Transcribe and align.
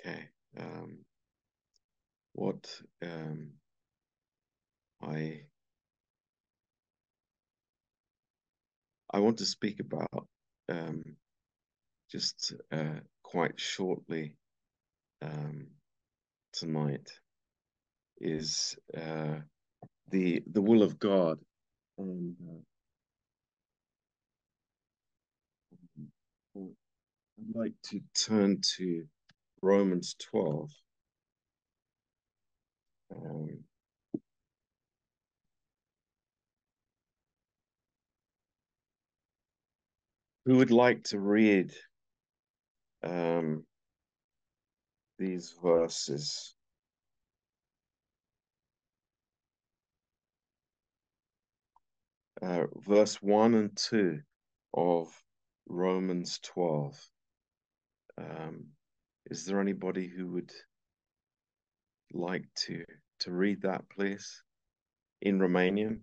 Okay. 0.00 0.28
Um, 0.58 0.98
what 2.34 2.68
um, 3.02 3.50
I 5.02 5.42
I 9.12 9.20
want 9.20 9.38
to 9.38 9.46
speak 9.46 9.80
about 9.80 10.28
um, 10.70 11.04
just 12.10 12.54
uh, 12.72 13.00
quite 13.24 13.60
shortly 13.60 14.36
um, 15.22 15.68
tonight 16.52 17.10
is 18.20 18.76
uh, 18.96 19.36
the 20.10 20.42
the 20.52 20.62
will 20.62 20.82
of 20.82 20.98
God. 20.98 21.38
And, 21.98 22.36
uh, 26.56 26.60
I'd 27.40 27.56
like 27.56 27.74
to 27.90 28.00
turn 28.26 28.60
to 28.78 29.04
Romans 29.64 30.14
12. 30.30 30.70
Um, 33.10 33.64
who 40.44 40.58
would 40.58 40.70
like 40.70 41.04
to 41.04 41.18
read 41.18 41.72
um, 43.02 43.64
these 45.18 45.54
verses? 45.62 46.54
Uh, 52.42 52.64
verse 52.86 53.16
1 53.22 53.54
and 53.54 53.74
2 53.74 54.20
of 54.74 55.08
Romans 55.66 56.38
12. 56.42 57.08
Um, 58.18 58.66
is 59.30 59.44
there 59.44 59.60
anybody 59.60 60.06
who 60.06 60.32
would 60.32 60.52
like 62.12 62.46
to 62.66 62.84
to 63.20 63.32
read 63.32 63.62
that, 63.62 63.82
please, 63.88 64.42
in 65.22 65.38
Romanian? 65.38 66.00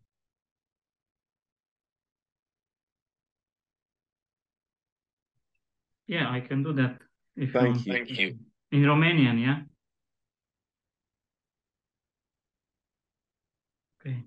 Yeah, 6.08 6.30
I 6.30 6.42
can 6.42 6.64
do 6.64 6.74
that. 6.74 7.02
If 7.36 7.54
Thank 7.54 7.86
you. 7.86 7.94
Thank 7.94 8.10
you. 8.10 8.38
In 8.72 8.84
Romanian, 8.84 9.40
yeah? 9.40 9.60
Okay. 14.00 14.26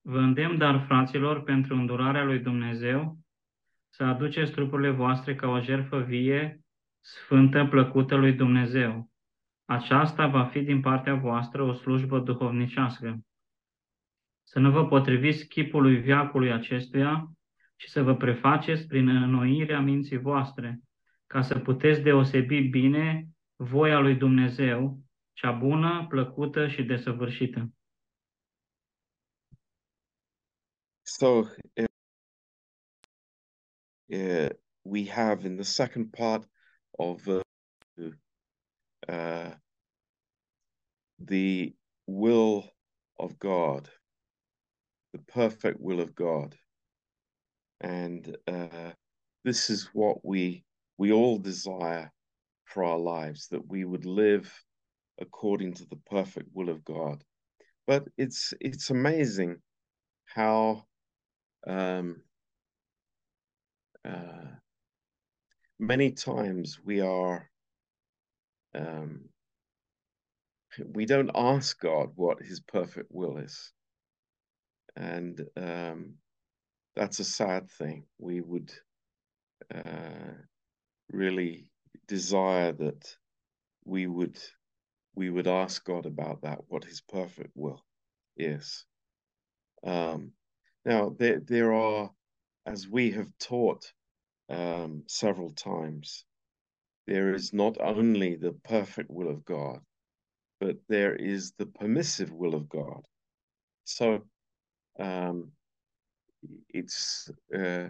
Vă 0.00 0.18
îndemn, 0.18 0.58
dar, 0.58 0.84
fraților, 0.86 1.42
pentru 1.42 1.74
îndurarea 1.74 2.24
lui 2.24 2.38
Dumnezeu, 2.38 3.18
să 3.98 4.04
aduceți 4.04 4.52
trupurile 4.52 4.90
voastre 4.90 5.34
ca 5.34 5.48
o 5.48 5.60
jertfă 5.60 5.98
vie, 5.98 6.64
sfântă, 7.00 7.66
plăcută 7.66 8.14
lui 8.14 8.32
Dumnezeu. 8.32 9.10
Aceasta 9.64 10.26
va 10.26 10.44
fi 10.44 10.60
din 10.60 10.80
partea 10.80 11.14
voastră 11.14 11.62
o 11.62 11.72
slujbă 11.72 12.18
duhovnicească. 12.18 13.18
Să 14.42 14.58
nu 14.58 14.70
vă 14.70 14.86
potriviți 14.86 15.46
chipului 15.46 15.96
viacului 15.96 16.52
acestuia, 16.52 17.30
ci 17.76 17.84
să 17.84 18.02
vă 18.02 18.14
prefaceți 18.14 18.86
prin 18.86 19.08
înnoirea 19.08 19.80
minții 19.80 20.18
voastre, 20.18 20.80
ca 21.26 21.42
să 21.42 21.58
puteți 21.58 22.00
deosebi 22.00 22.60
bine 22.60 23.28
voia 23.56 23.98
lui 23.98 24.14
Dumnezeu, 24.14 24.98
cea 25.32 25.50
bună, 25.50 26.06
plăcută 26.08 26.68
și 26.68 26.82
desăvârșită. 26.82 27.72
So 31.02 31.42
uh, 34.14 34.48
we 34.84 35.04
have 35.04 35.44
in 35.44 35.56
the 35.56 35.64
second 35.64 36.12
part 36.12 36.46
of 36.98 37.26
uh, 37.28 37.42
uh, 39.08 39.50
the 41.18 41.74
will 42.06 42.70
of 43.18 43.38
God, 43.38 43.88
the 45.12 45.18
perfect 45.18 45.80
will 45.80 46.00
of 46.00 46.14
God. 46.14 46.56
And 47.80 48.36
uh, 48.46 48.92
this 49.44 49.70
is 49.70 49.88
what 49.92 50.24
we 50.24 50.64
we 50.96 51.12
all 51.12 51.38
desire 51.38 52.10
for 52.64 52.84
our 52.84 52.98
lives, 52.98 53.48
that 53.48 53.66
we 53.68 53.84
would 53.84 54.04
live 54.04 54.52
according 55.20 55.74
to 55.74 55.86
the 55.86 56.00
perfect 56.10 56.48
will 56.52 56.68
of 56.68 56.84
God. 56.84 57.22
But 57.86 58.04
it's 58.16 58.52
it's 58.60 58.90
amazing 58.90 59.56
how 60.26 60.84
um, 61.66 62.22
uh, 64.08 64.48
many 65.78 66.12
times 66.12 66.78
we 66.84 67.00
are 67.00 67.48
um, 68.74 69.28
we 70.92 71.06
don't 71.06 71.30
ask 71.34 71.80
God 71.80 72.10
what 72.14 72.42
His 72.42 72.60
perfect 72.60 73.10
will 73.10 73.38
is, 73.38 73.72
and 74.96 75.40
um, 75.56 76.14
that's 76.96 77.20
a 77.20 77.24
sad 77.24 77.70
thing. 77.70 78.04
We 78.18 78.40
would 78.40 78.72
uh, 79.74 80.34
really 81.10 81.70
desire 82.06 82.72
that 82.72 83.14
we 83.84 84.06
would 84.06 84.38
we 85.14 85.30
would 85.30 85.48
ask 85.48 85.84
God 85.84 86.06
about 86.06 86.42
that, 86.42 86.60
what 86.68 86.84
His 86.84 87.00
perfect 87.00 87.50
will 87.54 87.84
is. 88.36 88.84
Um, 89.84 90.32
now 90.84 91.14
there 91.18 91.40
there 91.40 91.72
are, 91.72 92.10
as 92.66 92.88
we 92.88 93.10
have 93.12 93.30
taught 93.40 93.92
um, 94.48 95.02
several 95.06 95.52
times, 95.52 96.24
there 97.06 97.34
is 97.34 97.52
not 97.52 97.76
only 97.80 98.36
the 98.36 98.52
perfect 98.52 99.10
will 99.10 99.30
of 99.30 99.44
God, 99.44 99.80
but 100.60 100.76
there 100.88 101.14
is 101.14 101.52
the 101.58 101.66
permissive 101.66 102.32
will 102.32 102.54
of 102.54 102.68
God. 102.68 103.02
So 103.84 104.22
um, 104.98 105.52
it's 106.68 107.30
uh, 107.54 107.88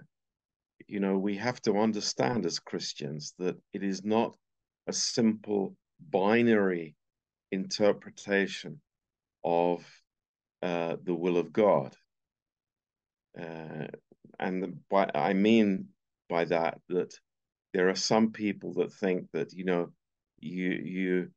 you 0.86 1.00
know 1.00 1.18
we 1.18 1.36
have 1.36 1.60
to 1.62 1.78
understand 1.78 2.46
as 2.46 2.58
Christians 2.58 3.34
that 3.38 3.56
it 3.72 3.82
is 3.82 4.04
not 4.04 4.36
a 4.86 4.92
simple 4.92 5.76
binary 6.10 6.94
interpretation 7.50 8.80
of 9.44 9.84
uh, 10.62 10.96
the 11.02 11.14
will 11.14 11.38
of 11.38 11.52
God, 11.52 11.94
uh, 13.40 13.86
and 14.38 14.62
the, 14.62 14.74
by, 14.90 15.10
I 15.14 15.32
mean 15.32 15.88
by 16.28 16.44
that 16.46 16.80
that 16.88 17.14
there 17.74 17.88
are 17.88 17.94
some 17.94 18.32
people 18.32 18.74
that 18.74 18.92
think 18.92 19.26
that 19.32 19.52
you 19.52 19.64
know 19.64 19.90
you 20.40 20.70
you 20.70 21.30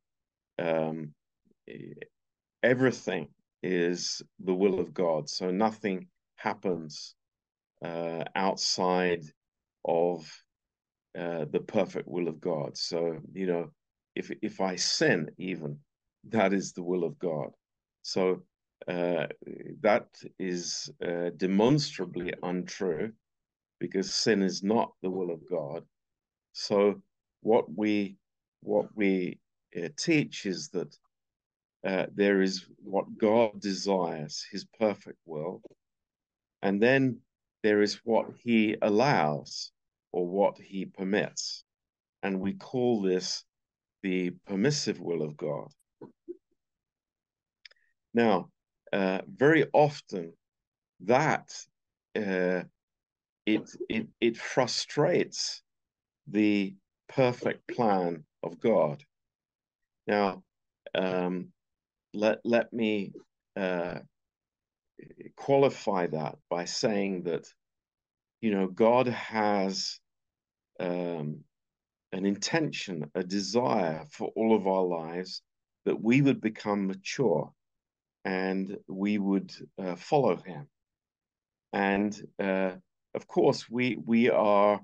um, 0.58 1.14
everything 2.62 3.28
is 3.62 4.22
the 4.44 4.54
will 4.54 4.80
of 4.80 4.92
God, 4.92 5.28
so 5.28 5.50
nothing 5.50 6.08
happens 6.36 7.14
uh, 7.84 8.24
outside 8.34 9.24
of 9.84 10.30
uh, 11.18 11.44
the 11.50 11.60
perfect 11.60 12.08
will 12.08 12.28
of 12.28 12.40
God. 12.40 12.76
So 12.76 13.18
you 13.32 13.46
know, 13.46 13.70
if 14.14 14.30
if 14.42 14.60
I 14.60 14.76
sin, 14.76 15.30
even 15.38 15.78
that 16.28 16.52
is 16.52 16.72
the 16.72 16.82
will 16.82 17.04
of 17.04 17.18
God. 17.18 17.50
So 18.02 18.42
uh, 18.88 19.26
that 19.80 20.08
is 20.38 20.90
uh, 21.04 21.30
demonstrably 21.36 22.32
untrue 22.42 23.12
because 23.82 24.14
sin 24.14 24.42
is 24.42 24.62
not 24.62 24.92
the 25.02 25.10
will 25.10 25.32
of 25.32 25.40
God. 25.50 25.82
So 26.52 27.02
what 27.40 27.64
we 27.76 28.16
what 28.60 28.86
we 28.94 29.40
uh, 29.76 29.88
teach 29.98 30.46
is 30.46 30.68
that 30.68 30.96
uh, 31.84 32.06
there 32.14 32.42
is 32.42 32.64
what 32.78 33.18
God 33.18 33.60
desires, 33.60 34.46
His 34.52 34.64
perfect 34.78 35.18
will, 35.26 35.62
and 36.62 36.80
then 36.80 37.18
there 37.64 37.82
is 37.82 38.00
what 38.04 38.26
He 38.38 38.76
allows 38.80 39.72
or 40.12 40.28
what 40.28 40.58
He 40.58 40.84
permits, 40.84 41.64
and 42.22 42.38
we 42.38 42.52
call 42.52 43.02
this 43.02 43.42
the 44.04 44.30
permissive 44.46 45.00
will 45.00 45.22
of 45.22 45.36
God. 45.36 45.66
Now, 48.14 48.50
uh, 48.92 49.22
very 49.26 49.66
often 49.72 50.34
that 51.00 51.48
uh, 52.14 52.62
it 53.46 53.70
it 53.88 54.06
it 54.20 54.36
frustrates 54.36 55.62
the 56.28 56.74
perfect 57.08 57.66
plan 57.68 58.24
of 58.42 58.60
God. 58.60 59.02
Now, 60.06 60.42
um, 60.94 61.52
let 62.14 62.40
let 62.44 62.72
me 62.72 63.12
uh, 63.56 64.00
qualify 65.36 66.06
that 66.08 66.36
by 66.50 66.64
saying 66.64 67.24
that 67.24 67.46
you 68.40 68.52
know 68.52 68.66
God 68.66 69.08
has 69.08 69.98
um, 70.80 71.40
an 72.12 72.26
intention, 72.26 73.10
a 73.14 73.24
desire 73.24 74.04
for 74.10 74.30
all 74.36 74.54
of 74.54 74.66
our 74.66 74.84
lives 74.84 75.42
that 75.84 76.00
we 76.00 76.22
would 76.22 76.40
become 76.40 76.86
mature 76.86 77.52
and 78.24 78.76
we 78.88 79.18
would 79.18 79.52
uh, 79.78 79.96
follow 79.96 80.36
Him. 80.36 80.68
And 81.72 82.14
uh, 82.38 82.72
of 83.14 83.26
course, 83.26 83.68
we 83.70 83.96
we 84.04 84.30
are 84.30 84.80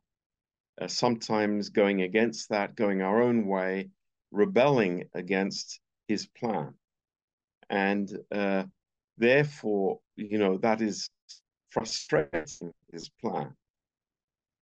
uh, 0.80 0.86
sometimes 0.86 1.70
going 1.70 2.02
against 2.02 2.50
that, 2.50 2.76
going 2.76 3.02
our 3.02 3.22
own 3.22 3.46
way, 3.46 3.88
rebelling 4.30 5.04
against 5.14 5.80
his 6.06 6.26
plan. 6.26 6.75
And 7.70 8.10
uh, 8.32 8.64
therefore, 9.16 10.00
you 10.16 10.38
know, 10.38 10.58
that 10.58 10.80
is 10.80 11.10
frustrating 11.70 12.72
his 12.92 13.08
plan. 13.20 13.54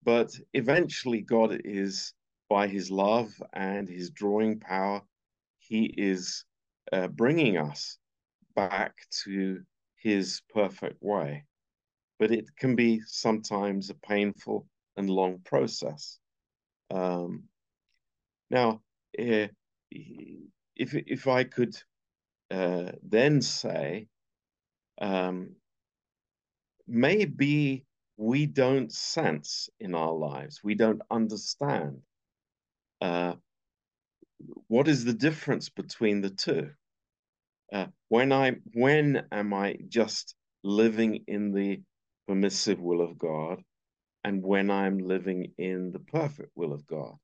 But 0.03 0.31
eventually, 0.53 1.21
God 1.21 1.61
is, 1.65 2.13
by 2.49 2.67
his 2.67 2.89
love 2.89 3.29
and 3.53 3.87
his 3.89 4.09
drawing 4.11 4.59
power, 4.59 5.01
he 5.59 5.85
is 5.97 6.45
uh, 6.91 7.07
bringing 7.07 7.57
us 7.57 7.97
back 8.55 8.93
to 9.23 9.61
his 9.97 10.41
perfect 10.53 11.01
way. 11.01 11.43
But 12.19 12.31
it 12.31 12.55
can 12.57 12.75
be 12.75 13.01
sometimes 13.05 13.89
a 13.89 13.95
painful 13.95 14.67
and 14.95 15.09
long 15.09 15.39
process. 15.39 16.19
Um, 16.89 17.43
now, 18.49 18.81
uh, 19.19 19.47
if 19.91 20.93
if 20.93 21.27
I 21.27 21.43
could 21.43 21.75
uh, 22.51 22.91
then 23.03 23.41
say, 23.41 24.07
um, 25.01 25.55
maybe 26.87 27.85
we 28.17 28.45
don't 28.45 28.91
sense 28.91 29.69
in 29.79 29.93
our 29.93 30.13
lives, 30.13 30.61
we 30.63 30.75
don't 30.75 31.01
understand 31.11 32.01
uh, 33.01 33.33
what 34.67 34.87
is 34.87 35.05
the 35.05 35.13
difference 35.13 35.69
between 35.69 36.21
the 36.21 36.29
two. 36.29 36.71
Uh, 37.71 37.87
when 38.07 38.31
I 38.31 38.55
when 38.73 39.27
am 39.31 39.53
I 39.53 39.77
just 39.89 40.35
living 40.63 41.23
in 41.27 41.51
the 41.51 41.81
permissive 42.27 42.79
will 42.79 43.01
of 43.01 43.17
God, 43.17 43.63
and 44.23 44.43
when 44.43 44.69
I'm 44.69 44.97
living 44.99 45.53
in 45.57 45.91
the 45.91 45.99
perfect 45.99 46.51
will 46.55 46.73
of 46.73 46.85
God? 46.85 47.15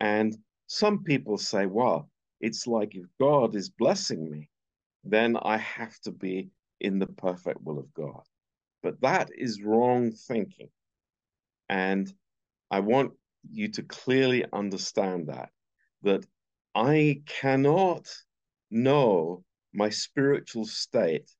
And 0.00 0.36
some 0.66 1.02
people 1.04 1.38
say, 1.38 1.66
well, 1.66 2.10
it's 2.40 2.66
like 2.66 2.94
if 2.94 3.06
God 3.20 3.54
is 3.56 3.70
blessing 3.70 4.30
me, 4.30 4.50
then 5.04 5.36
I 5.40 5.56
have 5.58 5.98
to 6.00 6.10
be 6.10 6.50
in 6.80 6.98
the 6.98 7.06
perfect 7.06 7.62
will 7.62 7.78
of 7.78 7.92
God. 7.94 8.22
But 8.82 9.00
that 9.00 9.30
is 9.36 9.62
wrong 9.62 10.12
thinking. 10.12 10.68
And 11.68 12.12
I 12.70 12.80
want 12.80 13.12
you 13.50 13.68
to 13.68 13.82
clearly 13.82 14.44
understand 14.52 15.28
that, 15.28 15.50
that 16.02 16.26
I 16.74 17.22
cannot 17.26 18.06
know 18.70 19.44
my 19.72 19.88
spiritual 19.88 20.66
state 20.66 21.30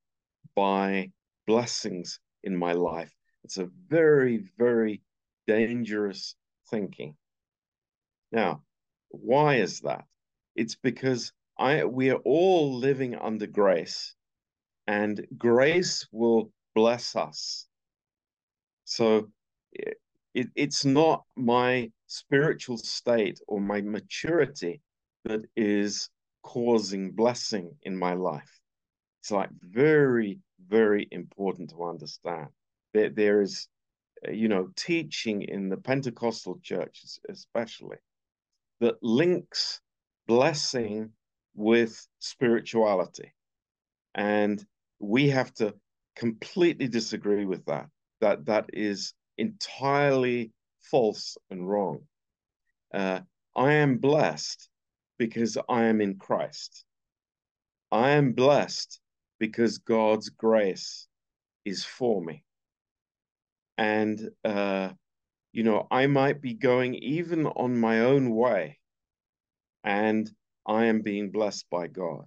by 0.54 1.10
blessings 1.46 2.20
in 2.46 2.56
my 2.56 2.72
life. 2.72 3.12
It's 3.44 3.58
a 3.58 3.68
very, 3.88 4.48
very 4.56 5.02
dangerous 5.46 6.34
thinking. 6.70 7.14
Now, 8.32 8.62
why 9.10 9.56
is 9.56 9.80
that? 9.80 10.04
It's 10.54 10.76
because 10.76 11.32
I 11.58 11.84
we 11.84 12.10
are 12.10 12.22
all 12.24 12.74
living 12.74 13.14
under 13.14 13.46
grace, 13.46 14.14
and 14.86 15.26
grace 15.36 16.06
will 16.12 16.50
bless 16.74 17.16
us. 17.16 17.66
So 18.84 19.28
it, 19.72 19.98
it, 20.34 20.48
it's 20.54 20.84
not 20.84 21.24
my 21.36 21.90
spiritual 22.06 22.78
state 22.78 23.40
or 23.48 23.60
my 23.60 23.80
maturity 23.80 24.80
that 25.24 25.42
is 25.56 26.08
causing 26.42 27.12
blessing 27.12 27.70
in 27.82 27.96
my 27.96 28.14
life. 28.14 28.60
It's 29.22 29.30
like 29.30 29.50
very, 29.60 30.38
very 30.68 31.08
important 31.10 31.70
to 31.70 31.84
understand. 31.84 32.48
There, 32.94 33.10
there 33.10 33.40
is, 33.40 33.68
you 34.30 34.48
know, 34.48 34.68
teaching 34.76 35.42
in 35.42 35.68
the 35.68 35.76
Pentecostal 35.76 36.58
churches, 36.62 37.18
especially, 37.28 37.98
that 38.80 39.02
links 39.02 39.80
blessing 40.26 41.10
with 41.54 42.06
spirituality. 42.18 43.32
And 44.14 44.64
we 44.98 45.28
have 45.28 45.52
to 45.54 45.74
completely 46.14 46.88
disagree 46.88 47.44
with 47.44 47.64
that. 47.66 47.88
That 48.20 48.46
that 48.46 48.70
is 48.72 49.12
entirely 49.36 50.52
false 50.80 51.36
and 51.50 51.68
wrong. 51.68 52.00
Uh, 52.92 53.20
I 53.54 53.74
am 53.74 53.98
blessed 53.98 54.68
because 55.18 55.58
I 55.68 55.84
am 55.84 56.00
in 56.00 56.16
Christ. 56.16 56.84
I 57.92 58.10
am 58.10 58.32
blessed 58.32 59.00
because 59.38 59.78
God's 59.78 60.28
grace 60.28 61.06
is 61.64 61.84
for 61.84 62.22
me. 62.22 62.42
And, 63.78 64.30
uh, 64.44 64.90
you 65.52 65.62
know, 65.62 65.86
I 65.90 66.06
might 66.06 66.40
be 66.40 66.54
going 66.54 66.94
even 66.94 67.46
on 67.46 67.78
my 67.78 68.00
own 68.00 68.34
way, 68.34 68.78
and 69.84 70.30
I 70.66 70.86
am 70.86 71.02
being 71.02 71.30
blessed 71.30 71.66
by 71.70 71.86
God. 71.86 72.24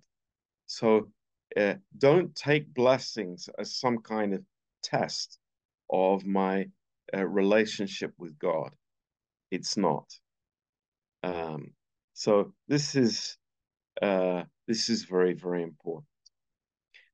So 0.67 1.09
uh, 1.57 1.75
don't 1.97 2.35
take 2.35 2.73
blessings 2.73 3.49
as 3.57 3.75
some 3.75 3.99
kind 3.99 4.33
of 4.33 4.43
test 4.83 5.39
of 5.89 6.25
my 6.25 6.67
uh, 7.15 7.25
relationship 7.25 8.13
with 8.17 8.37
God. 8.37 8.71
It's 9.51 9.77
not. 9.77 10.05
Um, 11.23 11.71
so 12.13 12.53
this 12.67 12.95
is 12.95 13.37
uh, 14.01 14.43
this 14.67 14.89
is 14.89 15.03
very 15.03 15.33
very 15.33 15.63
important. 15.63 16.08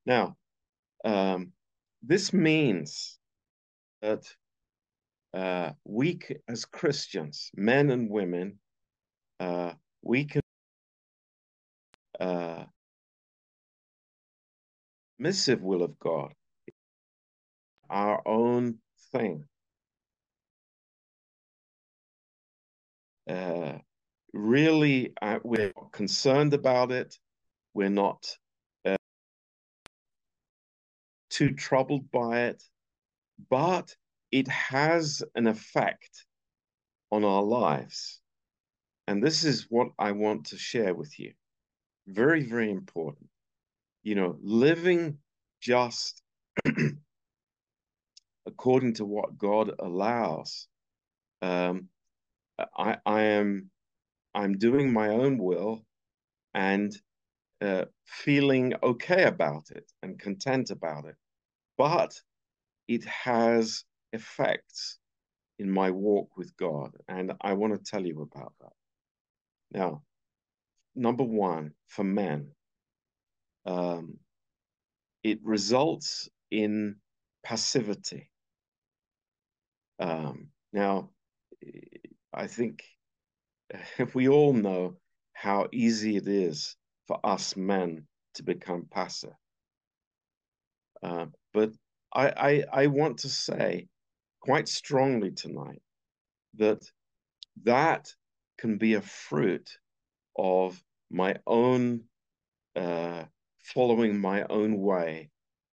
Now, 0.06 0.36
um, 1.04 1.52
this 2.02 2.32
means 2.32 3.18
that 4.02 4.24
uh, 5.34 5.72
we, 5.84 6.20
as 6.48 6.64
Christians, 6.64 7.50
men 7.56 7.90
and 7.90 8.10
women, 8.10 8.58
uh, 9.40 9.72
we 10.02 10.24
can 10.26 10.42
uh, 12.20 12.64
missive 15.18 15.62
will 15.62 15.82
of 15.82 15.98
God, 15.98 16.32
our 17.90 18.22
own 18.26 18.76
thing. 19.12 19.44
Uh, 23.28 23.78
really, 24.32 25.12
uh, 25.22 25.40
we're 25.44 25.72
concerned 25.92 26.54
about 26.54 26.92
it. 26.92 27.18
We're 27.74 27.90
not 27.90 28.26
too 31.36 31.52
troubled 31.52 32.10
by 32.10 32.44
it, 32.46 32.62
but 33.50 33.94
it 34.32 34.48
has 34.48 35.22
an 35.34 35.46
effect 35.46 36.24
on 37.12 37.24
our 37.24 37.42
lives. 37.42 38.20
And 39.06 39.22
this 39.22 39.44
is 39.44 39.66
what 39.68 39.88
I 39.98 40.12
want 40.12 40.46
to 40.46 40.58
share 40.58 40.94
with 40.94 41.18
you. 41.18 41.32
Very, 42.06 42.42
very 42.42 42.70
important. 42.70 43.28
You 44.02 44.14
know, 44.14 44.38
living 44.40 45.18
just 45.60 46.22
according 48.46 48.94
to 48.94 49.04
what 49.04 49.36
God 49.36 49.72
allows. 49.78 50.68
Um, 51.42 51.88
I, 52.74 52.96
I 53.04 53.22
am 53.22 53.70
I'm 54.34 54.56
doing 54.56 54.90
my 54.90 55.08
own 55.08 55.36
will 55.36 55.84
and 56.54 56.96
uh, 57.60 57.84
feeling 58.06 58.74
okay 58.82 59.24
about 59.24 59.70
it 59.70 59.90
and 60.02 60.18
content 60.18 60.70
about 60.70 61.04
it. 61.04 61.16
But 61.78 62.20
it 62.88 63.04
has 63.04 63.84
effects 64.12 64.98
in 65.58 65.70
my 65.70 65.90
walk 65.90 66.36
with 66.36 66.56
God. 66.56 66.92
And 67.08 67.32
I 67.40 67.54
want 67.54 67.74
to 67.74 67.90
tell 67.90 68.04
you 68.04 68.22
about 68.22 68.52
that. 68.60 68.72
Now, 69.72 70.02
number 70.94 71.24
one, 71.24 71.72
for 71.88 72.04
men, 72.04 72.52
um, 73.66 74.18
it 75.22 75.40
results 75.42 76.28
in 76.50 76.96
passivity. 77.44 78.30
Um, 79.98 80.48
now, 80.72 81.10
I 82.32 82.46
think 82.46 82.84
we 84.14 84.28
all 84.28 84.52
know 84.52 84.96
how 85.32 85.68
easy 85.72 86.16
it 86.16 86.28
is 86.28 86.76
for 87.06 87.20
us 87.24 87.56
men 87.56 88.06
to 88.34 88.42
become 88.42 88.86
passive. 88.90 89.34
Uh, 91.02 91.26
but 91.56 91.72
I, 92.14 92.28
I, 92.28 92.64
I 92.82 92.86
want 92.88 93.20
to 93.20 93.30
say 93.30 93.88
quite 94.42 94.68
strongly 94.68 95.30
tonight 95.30 95.80
that 96.58 96.84
that 97.62 98.12
can 98.58 98.76
be 98.76 98.92
a 98.92 99.00
fruit 99.00 99.78
of 100.36 100.78
my 101.10 101.36
own 101.46 102.02
uh, 102.76 103.24
following 103.62 104.20
my 104.20 104.44
own 104.50 104.82
way 104.82 105.30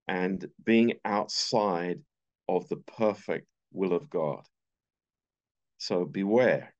and 0.06 0.48
being 0.64 0.92
outside 1.04 1.98
of 2.48 2.68
the 2.68 2.76
perfect 2.76 3.48
will 3.72 3.92
of 3.92 4.08
God. 4.08 4.44
So 5.78 6.04
beware. 6.04 6.72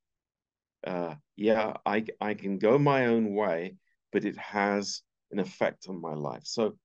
Uh, 0.87 1.17
yeah, 1.35 1.73
I, 1.85 2.05
I 2.21 2.35
can 2.35 2.59
go 2.59 2.79
my 2.79 3.07
own 3.07 3.35
way, 3.35 3.75
but 4.13 4.25
it 4.25 4.37
has 4.37 5.03
an 5.33 5.41
effect 5.41 5.87
on 5.89 6.01
my 6.01 6.15
life. 6.15 6.43
So 6.45 6.77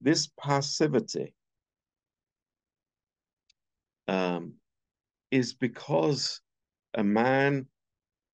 this 0.00 0.28
passivity 0.38 1.34
um, 4.08 4.54
is 5.30 5.54
because 5.54 6.40
a 6.94 7.04
man 7.04 7.66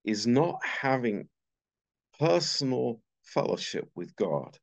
is 0.04 0.26
not 0.26 0.60
having 0.64 1.28
personal 2.18 3.00
fellowship 3.22 3.88
with 3.94 4.14
God. 4.16 4.58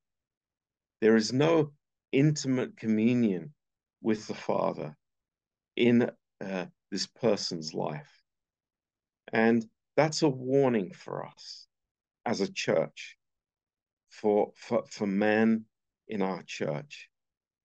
There 1.02 1.16
is 1.16 1.34
no 1.34 1.72
intimate 2.12 2.78
communion 2.78 3.54
with 4.02 4.28
the 4.28 4.34
Father 4.34 4.96
in 5.76 6.10
uh, 6.42 6.66
this 6.92 7.08
person's 7.08 7.74
life. 7.74 8.12
And 9.34 9.66
that's 9.96 10.22
a 10.22 10.30
warning 10.30 10.94
for 10.94 11.26
us 11.26 11.68
as 12.26 12.42
a 12.42 12.52
church, 12.52 13.18
for, 14.10 14.52
for, 14.56 14.84
for 14.90 15.08
men 15.08 15.66
in 16.08 16.22
our 16.22 16.44
church. 16.44 17.10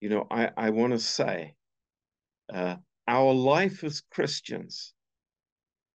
You 0.01 0.09
know, 0.09 0.27
I, 0.31 0.51
I 0.57 0.71
want 0.71 0.93
to 0.93 0.99
say 0.99 1.55
uh, 2.53 2.77
our 3.09 3.33
life 3.33 3.85
as 3.85 4.03
Christians, 4.11 4.95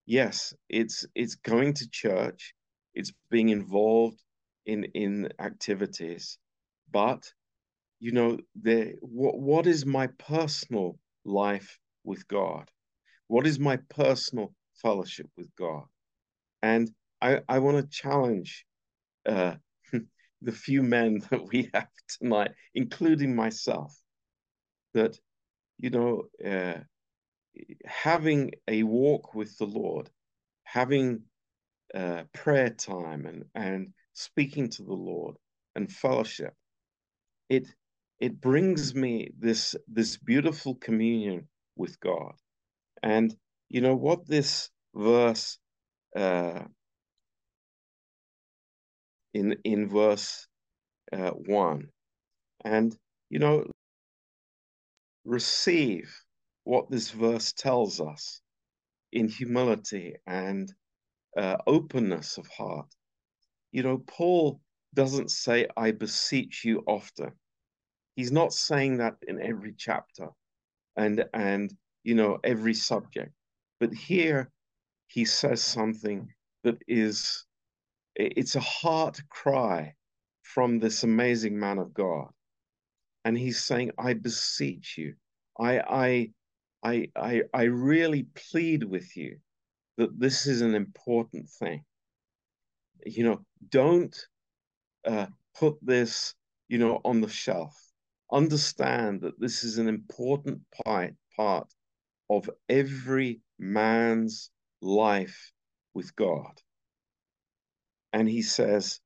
yes, 0.06 0.54
it's 0.70 1.06
it's 1.16 1.36
going 1.36 1.74
to 1.76 1.90
church, 1.90 2.54
it's 2.94 3.14
being 3.30 3.50
involved 3.50 4.22
in 4.66 4.86
in 4.94 5.30
activities, 5.40 6.38
but 6.92 7.32
you 8.00 8.12
know, 8.12 8.38
the 8.62 8.96
what 9.02 9.40
what 9.40 9.68
is 9.68 9.86
my 9.86 10.08
personal 10.08 11.00
life 11.26 11.80
with 12.04 12.28
God? 12.28 12.70
What 13.28 13.48
is 13.48 13.60
my 13.60 13.78
personal 13.90 14.54
fellowship 14.82 15.28
with 15.38 15.50
God? 15.56 15.86
And 16.62 16.92
I 17.22 17.42
I 17.50 17.60
want 17.60 17.78
to 17.78 17.98
challenge 17.98 18.66
uh, 19.26 19.56
the 20.42 20.52
few 20.52 20.84
men 20.84 21.22
that 21.32 21.46
we 21.52 21.70
have 21.74 21.90
tonight, 22.20 22.52
including 22.76 23.36
myself, 23.36 23.96
that 24.94 25.20
you 25.78 25.90
know, 25.90 26.24
uh, 26.46 26.80
having 27.86 28.52
a 28.68 28.84
walk 28.84 29.34
with 29.36 29.58
the 29.58 29.66
Lord, 29.66 30.10
having 30.64 31.22
uh, 31.94 32.24
prayer 32.34 32.70
time 32.70 33.26
and, 33.26 33.46
and 33.56 33.94
speaking 34.14 34.70
to 34.70 34.84
the 34.84 34.94
Lord 34.94 35.36
and 35.76 35.92
fellowship, 35.92 36.54
it 37.50 37.68
it 38.20 38.42
brings 38.42 38.96
me 38.96 39.32
this 39.40 39.76
this 39.88 40.18
beautiful 40.18 40.76
communion 40.76 41.48
with 41.76 42.00
God. 42.00 42.34
And 43.04 43.36
you 43.70 43.82
know 43.82 43.96
what 43.96 44.28
this 44.28 44.70
verse 44.96 45.58
uh, 46.16 46.64
in 49.34 49.58
in 49.64 49.90
verse 49.90 50.48
uh, 51.14 51.32
one, 51.32 51.90
and 52.64 52.98
you 53.30 53.40
know 53.40 53.66
receive 55.26 56.14
what 56.68 56.92
this 56.92 57.12
verse 57.12 57.54
tells 57.54 58.02
us 58.02 58.42
in 59.14 59.30
humility 59.30 60.16
and 60.28 60.74
uh, 61.38 61.56
openness 61.66 62.38
of 62.38 62.46
heart. 62.48 62.94
You 63.72 63.84
know, 63.84 64.00
Paul 64.06 64.60
doesn't 64.94 65.32
say, 65.32 65.68
I 65.78 65.92
beseech 65.92 66.66
you 66.66 66.84
often. 66.86 67.32
He's 68.18 68.34
not 68.34 68.52
saying 68.52 68.98
that 68.98 69.16
in 69.26 69.42
every 69.42 69.76
chapter 69.78 70.28
and, 70.98 71.24
and 71.34 71.74
you 72.04 72.16
know, 72.16 72.40
every 72.44 72.74
subject. 72.74 73.32
But 73.80 73.94
here 73.94 74.52
he 75.08 75.24
says 75.24 75.62
something 75.64 76.28
that 76.66 76.80
is, 76.86 77.46
it's 78.16 78.56
a 78.56 78.60
heart 78.60 79.22
cry 79.30 79.94
from 80.42 80.80
this 80.80 81.04
amazing 81.04 81.58
man 81.58 81.78
of 81.78 81.94
God. 81.94 82.28
And 83.24 83.38
he's 83.38 83.64
saying, 83.64 83.92
I 83.98 84.16
beseech 84.16 84.98
you. 84.98 85.14
I, 85.60 85.80
I, 85.80 86.30
I, 86.84 87.10
I, 87.16 87.44
I 87.54 87.64
really 87.64 88.28
plead 88.52 88.84
with 88.84 89.16
you 89.18 89.38
that 89.98 90.20
this 90.20 90.46
is 90.46 90.62
an 90.62 90.76
important 90.76 91.50
thing. 91.50 91.84
You 93.06 93.24
know, 93.24 93.46
don't 93.70 94.16
uh, 95.06 95.28
put 95.58 95.78
this, 95.82 96.36
you 96.68 96.78
know, 96.78 97.02
on 97.04 97.22
the 97.22 97.30
shelf. 97.30 97.76
Understand 98.32 99.22
that 99.22 99.40
this 99.40 99.64
is 99.64 99.78
an 99.78 99.88
important 99.88 100.62
part, 100.86 101.16
part 101.36 101.68
of 102.30 102.50
every 102.68 103.42
man's 103.58 104.52
life 104.82 105.52
with 105.94 106.16
God. 106.16 106.62
And 108.14 108.28
he 108.30 108.42
says, 108.42 109.00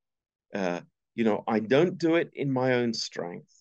uh, 0.54 0.80
you 1.14 1.24
know, 1.24 1.44
I 1.46 1.60
don't 1.60 1.98
do 1.98 2.16
it 2.16 2.30
in 2.34 2.52
my 2.52 2.74
own 2.74 2.94
strength. 2.94 3.52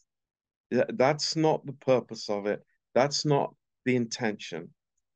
That's 0.70 1.36
not 1.36 1.66
the 1.66 1.74
purpose 1.74 2.30
of 2.30 2.46
it. 2.48 2.62
That's 2.94 3.26
not 3.26 3.54
the 3.86 3.96
intention. 3.96 4.70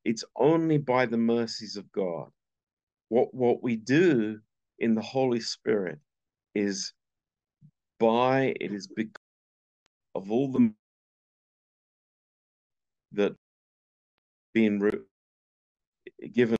It's 0.04 0.24
only 0.36 0.78
by 0.78 1.06
the 1.06 1.18
mercies 1.18 1.76
of 1.76 1.90
God. 1.92 2.30
What, 3.10 3.34
what 3.34 3.62
we 3.62 3.76
do 3.76 4.40
in 4.78 4.94
the 4.94 5.02
Holy 5.02 5.40
Spirit 5.40 5.98
is 6.54 6.92
by, 8.00 8.54
it 8.60 8.72
is 8.72 8.88
because 8.88 9.22
of 10.14 10.30
all 10.30 10.52
the 10.52 10.72
that 13.12 13.34
being 14.54 14.80
given 16.34 16.55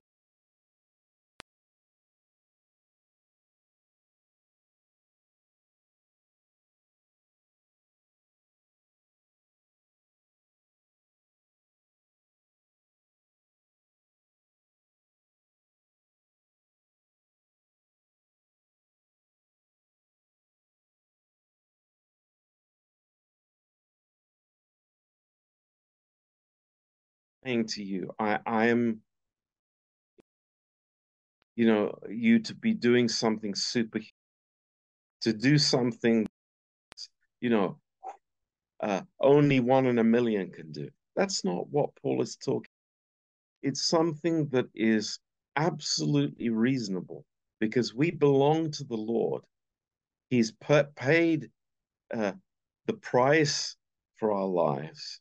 saying 27.47 27.67
to 27.67 27.83
you, 27.83 28.11
I, 28.19 28.38
I 28.45 28.67
am, 28.67 29.00
you 31.55 31.67
know, 31.67 31.97
you 32.09 32.41
to 32.41 32.55
be 32.55 32.75
doing 32.75 33.09
something 33.09 33.55
super, 33.55 34.00
to 35.21 35.33
do 35.33 35.57
something, 35.57 36.26
you 37.41 37.50
know, 37.50 37.76
uh, 38.81 39.03
only 39.21 39.61
one 39.61 39.87
in 39.87 39.99
a 39.99 40.05
million 40.05 40.50
can 40.50 40.73
do. 40.73 40.88
That's 41.15 41.45
not 41.45 41.69
what 41.71 41.91
Paul 42.03 42.21
is 42.21 42.37
talking. 42.37 42.73
It's 43.62 43.87
something 43.87 44.49
that 44.49 44.67
is 44.75 45.19
absolutely 45.55 46.50
reasonable 46.50 47.25
because 47.61 47.95
we 47.95 48.11
belong 48.11 48.73
to 48.73 48.85
the 48.85 48.97
Lord. 48.97 49.43
He's 50.31 50.53
paid 50.97 51.50
uh, 52.12 52.33
the 52.87 52.93
price 52.93 53.76
for 54.19 54.33
our 54.33 54.47
lives. 54.47 55.21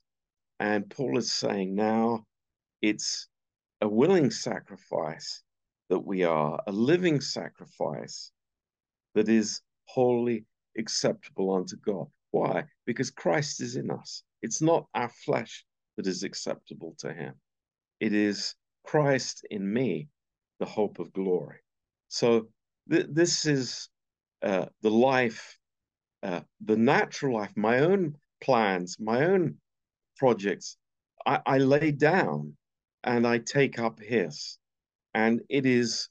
And 0.59 0.89
Paul 0.89 1.17
is 1.17 1.31
saying 1.31 1.75
now 1.75 2.25
it's 2.81 3.27
a 3.81 3.87
willing 3.87 4.31
sacrifice 4.31 5.43
that 5.89 5.99
we 5.99 6.23
are, 6.23 6.61
a 6.67 6.71
living 6.71 7.21
sacrifice 7.21 8.31
that 9.13 9.29
is 9.29 9.61
wholly 9.85 10.45
acceptable 10.77 11.53
unto 11.53 11.75
God. 11.77 12.07
Why? 12.31 12.65
Because 12.85 13.11
Christ 13.11 13.61
is 13.61 13.75
in 13.75 13.91
us. 13.91 14.23
It's 14.41 14.61
not 14.61 14.87
our 14.93 15.09
flesh 15.09 15.65
that 15.97 16.07
is 16.07 16.23
acceptable 16.23 16.95
to 16.99 17.13
Him, 17.13 17.35
it 17.99 18.13
is 18.13 18.55
Christ 18.83 19.45
in 19.49 19.71
me, 19.71 20.09
the 20.59 20.65
hope 20.65 20.99
of 20.99 21.13
glory. 21.13 21.59
So 22.07 22.47
th- 22.89 23.07
this 23.09 23.45
is 23.45 23.89
uh, 24.41 24.65
the 24.81 24.91
life, 24.91 25.57
uh, 26.23 26.41
the 26.63 26.77
natural 26.77 27.37
life, 27.37 27.51
my 27.55 27.79
own 27.79 28.15
plans, 28.41 28.97
my 28.99 29.25
own 29.25 29.55
projects. 30.17 30.77
I, 31.25 31.39
I 31.45 31.57
lay 31.57 31.91
down 31.91 32.55
and 33.03 33.25
I 33.27 33.39
take 33.39 33.79
up 33.79 33.99
His, 33.99 34.57
and 35.13 35.41
it 35.49 35.65
is, 35.65 36.09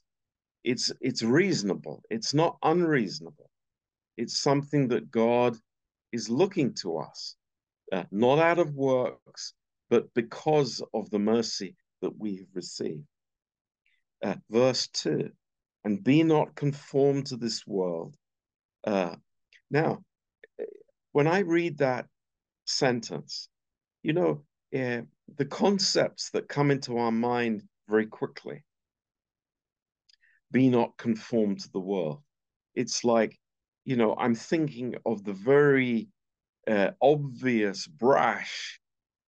it's 0.63 0.91
it's 1.01 1.21
reasonable. 1.21 2.03
It's 2.09 2.33
not 2.33 2.57
unreasonable. 2.63 3.49
It's 4.17 4.39
something 4.39 4.87
that 4.89 5.11
God 5.11 5.57
is 6.11 6.29
looking 6.29 6.73
to 6.75 6.97
us, 6.97 7.35
uh, 7.91 8.03
not 8.11 8.39
out 8.39 8.59
of 8.59 8.73
works, 8.75 9.53
but 9.89 10.13
because 10.13 10.81
of 10.93 11.09
the 11.09 11.19
mercy 11.19 11.75
that 12.01 12.17
we 12.17 12.37
have 12.37 12.47
received. 12.53 13.05
Uh, 14.23 14.35
verse 14.49 14.87
2 14.87 15.29
and 15.85 16.03
be 16.03 16.23
not 16.23 16.55
conformed 16.55 17.27
to 17.27 17.37
this 17.37 17.65
world. 17.65 18.17
Uh, 18.83 19.15
now, 19.69 20.03
when 21.11 21.27
I 21.27 21.39
read 21.39 21.77
that 21.77 22.07
sentence, 22.65 23.47
you 24.05 24.13
know, 24.13 24.43
uh, 24.75 25.01
the 25.37 25.45
concepts 25.45 26.29
that 26.29 26.47
come 26.47 26.69
into 26.69 26.99
our 26.99 27.11
mind 27.11 27.63
very 27.89 28.05
quickly 28.05 28.63
be 30.51 30.69
not 30.69 30.95
conformed 30.95 31.59
to 31.61 31.71
the 31.71 31.79
world. 31.79 32.21
It's 32.75 33.03
like, 33.03 33.35
you 33.83 33.95
know, 33.95 34.15
I'm 34.15 34.35
thinking 34.35 34.93
of 35.07 35.23
the 35.23 35.33
very 35.33 36.09
uh, 36.67 36.91
obvious, 37.01 37.87
brash, 37.87 38.79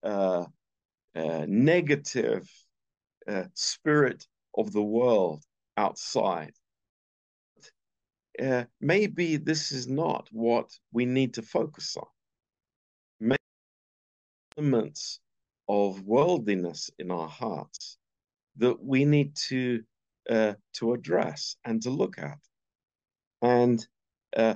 uh, 0.02 0.44
negative 1.14 2.46
uh, 3.26 3.44
spirit 3.54 4.26
of 4.58 4.72
the 4.72 4.82
world 4.82 5.42
outside. 5.78 6.52
Maybe 8.78 9.38
this 9.38 9.72
is 9.72 9.88
not 9.88 10.28
what 10.32 10.68
we 10.92 11.06
need 11.06 11.32
to 11.34 11.42
focus 11.42 11.96
on. 11.96 12.08
Elements 14.56 15.20
of 15.68 16.02
worldliness 16.02 16.90
in 16.98 17.10
our 17.10 17.28
hearts 17.28 17.98
that 18.56 18.82
we 18.82 19.04
need 19.04 19.34
to 19.48 19.82
uh, 20.30 20.54
to 20.74 20.92
address 20.94 21.56
and 21.64 21.82
to 21.82 21.90
look 21.90 22.18
at, 22.18 22.38
and 23.42 23.86
uh, 24.36 24.54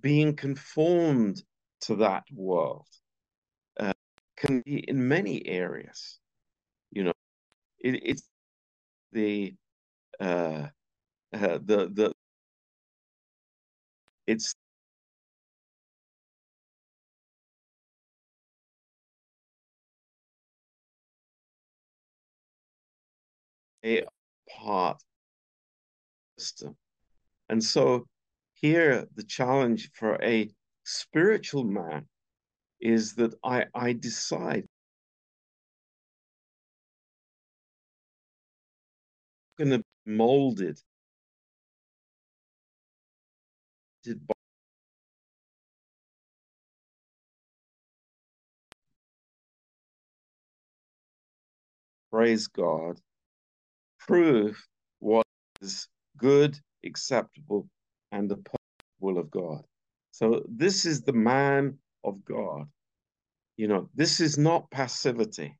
being 0.00 0.34
conformed 0.34 1.42
to 1.82 1.96
that 1.96 2.24
world 2.32 2.86
uh, 3.78 3.92
can 4.36 4.62
be 4.62 4.78
in 4.88 5.06
many 5.08 5.46
areas. 5.46 6.18
You 6.90 7.04
know, 7.04 7.12
it, 7.80 8.00
it's 8.04 8.28
the 9.12 9.54
uh, 10.20 10.68
uh, 11.34 11.58
the 11.64 11.90
the 11.92 12.12
it's 14.26 14.54
a 23.84 24.04
part 24.48 25.02
system. 26.38 26.76
And 27.48 27.62
so 27.62 28.06
here 28.54 29.06
the 29.14 29.24
challenge 29.24 29.90
for 29.94 30.22
a 30.22 30.48
spiritual 30.84 31.64
man 31.64 32.06
is 32.80 33.14
that 33.14 33.34
I, 33.44 33.66
I 33.74 33.92
decide 33.92 34.66
I'm 39.58 39.66
going 39.68 39.78
to 39.80 39.84
be 40.06 40.12
molded 40.12 40.78
by 44.04 44.34
praise 52.10 52.46
God, 52.48 53.00
prove 54.06 54.56
what 54.98 55.26
is 55.60 55.88
good, 56.16 56.58
acceptable, 56.84 57.68
and 58.10 58.30
the 58.30 58.42
will 59.00 59.18
of 59.18 59.30
God. 59.30 59.62
So 60.10 60.44
this 60.48 60.84
is 60.84 61.02
the 61.02 61.12
man 61.12 61.78
of 62.04 62.24
God. 62.24 62.66
You 63.56 63.68
know, 63.68 63.88
this 63.94 64.20
is 64.20 64.38
not 64.38 64.70
passivity. 64.70 65.58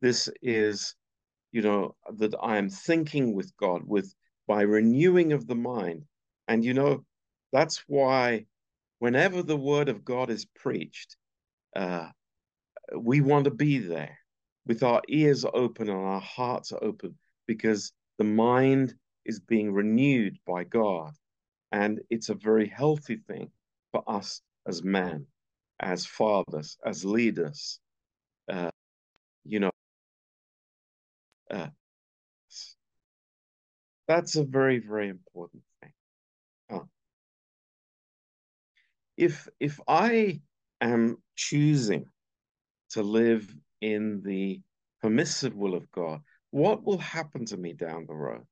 This 0.00 0.28
is, 0.42 0.94
you 1.52 1.62
know, 1.62 1.94
that 2.16 2.34
I 2.40 2.56
am 2.56 2.70
thinking 2.70 3.34
with 3.34 3.54
God 3.56 3.82
with 3.84 4.14
by 4.46 4.62
renewing 4.62 5.32
of 5.32 5.46
the 5.46 5.54
mind. 5.54 6.04
And 6.48 6.64
you 6.64 6.74
know, 6.74 7.04
that's 7.52 7.84
why 7.86 8.46
whenever 8.98 9.42
the 9.42 9.56
word 9.56 9.88
of 9.88 10.04
God 10.04 10.30
is 10.30 10.46
preached, 10.56 11.16
uh, 11.76 12.08
we 12.96 13.20
want 13.20 13.44
to 13.44 13.50
be 13.50 13.78
there 13.78 14.18
with 14.66 14.82
our 14.82 15.02
ears 15.08 15.44
open 15.44 15.88
and 15.88 15.98
our 15.98 16.20
hearts 16.20 16.72
open 16.82 17.16
because 17.50 17.92
the 18.18 18.24
mind 18.24 18.94
is 19.24 19.40
being 19.40 19.72
renewed 19.72 20.38
by 20.46 20.62
God. 20.62 21.10
And 21.72 22.00
it's 22.08 22.28
a 22.28 22.34
very 22.34 22.68
healthy 22.68 23.16
thing 23.26 23.50
for 23.90 24.04
us 24.06 24.40
as 24.68 24.84
men, 24.84 25.26
as 25.80 26.06
fathers, 26.06 26.78
as 26.86 27.04
leaders. 27.04 27.80
Uh, 28.48 28.70
you 29.42 29.58
know, 29.58 29.72
uh, 31.50 31.70
that's 34.06 34.36
a 34.36 34.44
very, 34.44 34.78
very 34.78 35.08
important 35.08 35.64
thing. 35.80 35.92
If 39.16 39.48
if 39.58 39.80
I 39.88 40.40
am 40.80 41.16
choosing 41.34 42.06
to 42.90 43.02
live 43.02 43.52
in 43.80 44.22
the 44.24 44.60
permissive 45.02 45.56
will 45.56 45.74
of 45.74 45.90
God, 45.90 46.20
what 46.50 46.84
will 46.84 46.98
happen 46.98 47.44
to 47.46 47.56
me 47.56 47.72
down 47.72 48.06
the 48.06 48.14
road? 48.14 48.46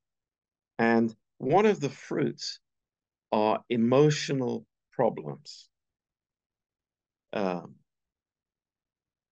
And 0.79 1.15
one 1.39 1.67
of 1.67 1.81
the 1.81 1.91
fruits 1.91 2.61
are 3.33 3.63
emotional 3.69 4.67
problems. 4.93 5.69
Um, 7.33 7.75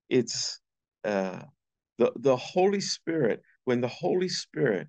it's 0.09 0.61
uh, 1.05 1.43
the, 1.99 2.13
the 2.17 2.37
Holy 2.37 2.81
Spirit, 2.81 3.43
when 3.65 3.81
the 3.81 3.89
Holy 3.89 4.29
Spirit 4.29 4.89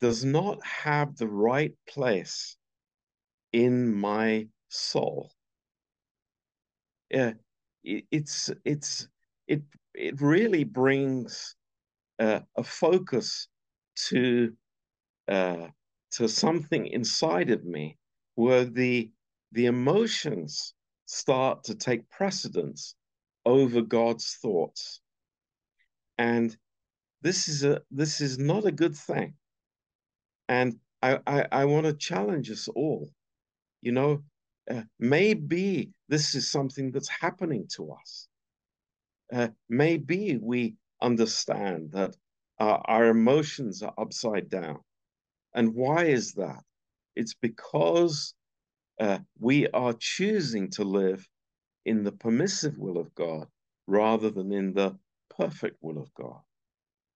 does 0.00 0.24
not 0.24 0.64
have 0.64 1.16
the 1.16 1.28
right 1.28 1.72
place 1.88 2.56
in 3.52 3.94
my 3.94 4.48
soul, 4.68 5.30
uh, 7.14 7.32
it, 7.82 8.04
it's 8.10 8.50
it's 8.64 9.08
it 9.46 9.62
it 9.94 10.20
really 10.20 10.64
brings 10.64 11.54
uh, 12.18 12.40
a 12.56 12.62
focus 12.62 13.48
to 14.08 14.52
uh, 15.28 15.68
to 16.12 16.28
something 16.28 16.86
inside 16.86 17.50
of 17.50 17.64
me 17.64 17.98
where 18.34 18.64
the 18.64 19.10
the 19.52 19.66
emotions 19.66 20.74
start 21.06 21.64
to 21.64 21.74
take 21.74 22.08
precedence 22.10 22.94
over 23.44 23.82
God's 23.82 24.36
thoughts. 24.40 25.00
And 26.18 26.56
this 27.22 27.48
is 27.48 27.64
a 27.64 27.82
this 27.90 28.20
is 28.20 28.38
not 28.38 28.66
a 28.66 28.72
good 28.72 28.96
thing. 28.96 29.34
And 30.48 30.78
I 31.02 31.18
I, 31.26 31.46
I 31.52 31.64
want 31.64 31.86
to 31.86 31.94
challenge 31.94 32.50
us 32.50 32.68
all. 32.68 33.10
You 33.80 33.92
know, 33.92 34.22
uh, 34.70 34.82
maybe 34.98 35.92
this 36.08 36.34
is 36.34 36.50
something 36.50 36.90
that's 36.92 37.08
happening 37.08 37.66
to 37.76 37.92
us. 37.92 38.28
Uh, 39.32 39.48
maybe 39.68 40.38
we 40.40 40.76
understand 41.04 41.90
that 41.92 42.16
uh, 42.58 42.78
our 42.84 43.06
emotions 43.08 43.82
are 43.82 43.94
upside 43.98 44.48
down. 44.48 44.80
And 45.54 45.74
why 45.74 46.04
is 46.06 46.32
that? 46.34 46.62
It's 47.14 47.34
because 47.34 48.34
uh, 49.00 49.18
we 49.38 49.68
are 49.68 49.94
choosing 49.98 50.70
to 50.70 50.84
live 50.84 51.26
in 51.84 52.02
the 52.02 52.12
permissive 52.12 52.78
will 52.78 52.98
of 52.98 53.14
God 53.14 53.46
rather 53.86 54.30
than 54.30 54.52
in 54.52 54.72
the 54.72 54.96
perfect 55.36 55.76
will 55.80 55.98
of 55.98 56.12
God. 56.14 56.40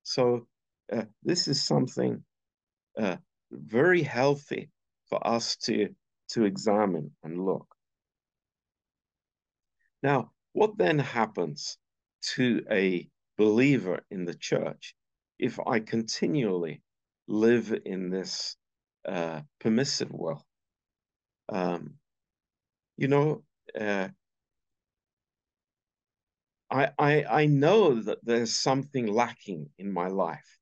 So 0.03 0.47
uh, 0.93 1.05
this 1.23 1.49
is 1.49 1.63
something 1.63 2.23
uh, 2.99 3.17
very 3.51 4.03
healthy 4.03 4.71
for 5.09 5.25
us 5.27 5.57
to, 5.57 5.89
to 6.31 6.45
examine 6.45 7.13
and 7.23 7.45
look. 7.45 7.67
Now, 10.03 10.33
what 10.53 10.77
then 10.79 10.99
happens 10.99 11.79
to 12.35 12.63
a 12.71 13.09
believer 13.39 14.01
in 14.11 14.25
the 14.25 14.35
church 14.35 14.95
if 15.39 15.59
I 15.65 15.81
continually 15.81 16.83
live 17.29 17.73
in 17.87 18.11
this 18.11 18.57
uh, 19.07 19.41
permissive 19.61 20.11
world. 20.11 20.43
Um, 21.49 21.95
you 22.97 23.09
know, 23.09 23.45
uh, 23.81 24.09
I, 26.71 26.91
I 26.99 27.25
I 27.25 27.47
know 27.47 28.03
that 28.03 28.19
there's 28.25 28.55
something 28.55 29.07
lacking 29.07 29.71
in 29.79 29.93
my 29.93 30.09
life. 30.09 30.59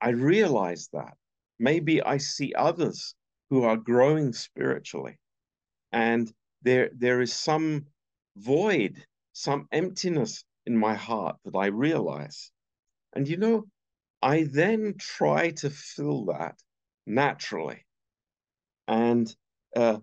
I 0.00 0.10
realize 0.10 0.88
that. 0.92 1.16
Maybe 1.58 2.02
I 2.02 2.18
see 2.18 2.54
others 2.54 3.14
who 3.50 3.64
are 3.64 3.76
growing 3.76 4.32
spiritually, 4.32 5.18
and 5.92 6.32
there 6.62 6.90
there 6.94 7.20
is 7.20 7.32
some 7.32 7.86
void, 8.36 9.04
some 9.32 9.66
emptiness 9.72 10.44
in 10.66 10.76
my 10.76 10.94
heart 10.94 11.36
that 11.44 11.56
I 11.56 11.66
realize. 11.66 12.50
And 13.14 13.28
you 13.28 13.36
know, 13.36 13.66
I 14.22 14.44
then 14.44 14.94
try 14.98 15.50
to 15.50 15.70
fill 15.70 16.26
that 16.26 16.56
naturally. 17.06 17.84
And 18.86 19.34
uh, 19.74 19.98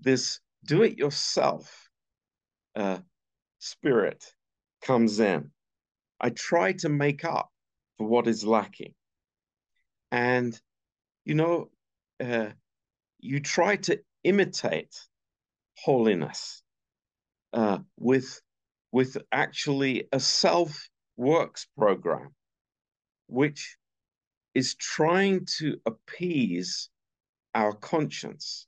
this 0.00 0.40
do 0.64 0.82
it 0.82 0.98
yourself 0.98 1.90
uh, 2.76 2.98
spirit 3.58 4.24
comes 4.82 5.20
in. 5.20 5.50
I 6.20 6.30
try 6.30 6.72
to 6.74 6.88
make 6.88 7.24
up 7.24 7.50
for 7.98 8.06
what 8.06 8.26
is 8.26 8.44
lacking. 8.44 8.94
And, 10.10 10.58
you 11.24 11.34
know, 11.34 11.70
uh, 12.20 12.50
you 13.18 13.40
try 13.40 13.76
to 13.76 14.00
imitate 14.24 14.94
holiness 15.78 16.62
uh, 17.52 17.78
with, 17.98 18.40
with 18.92 19.16
actually 19.32 20.06
a 20.12 20.20
self 20.20 20.88
works 21.16 21.66
program 21.76 22.34
which 23.26 23.78
is 24.54 24.74
trying 24.74 25.46
to 25.46 25.80
appease 25.86 26.90
our 27.54 27.72
conscience. 27.72 28.66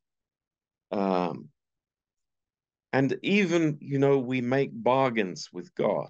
Um, 0.91 1.51
and 2.93 3.19
even, 3.23 3.79
you 3.81 3.99
know, 3.99 4.19
we 4.19 4.41
make 4.41 4.71
bargains 4.73 5.51
with 5.53 5.75
God. 5.75 6.09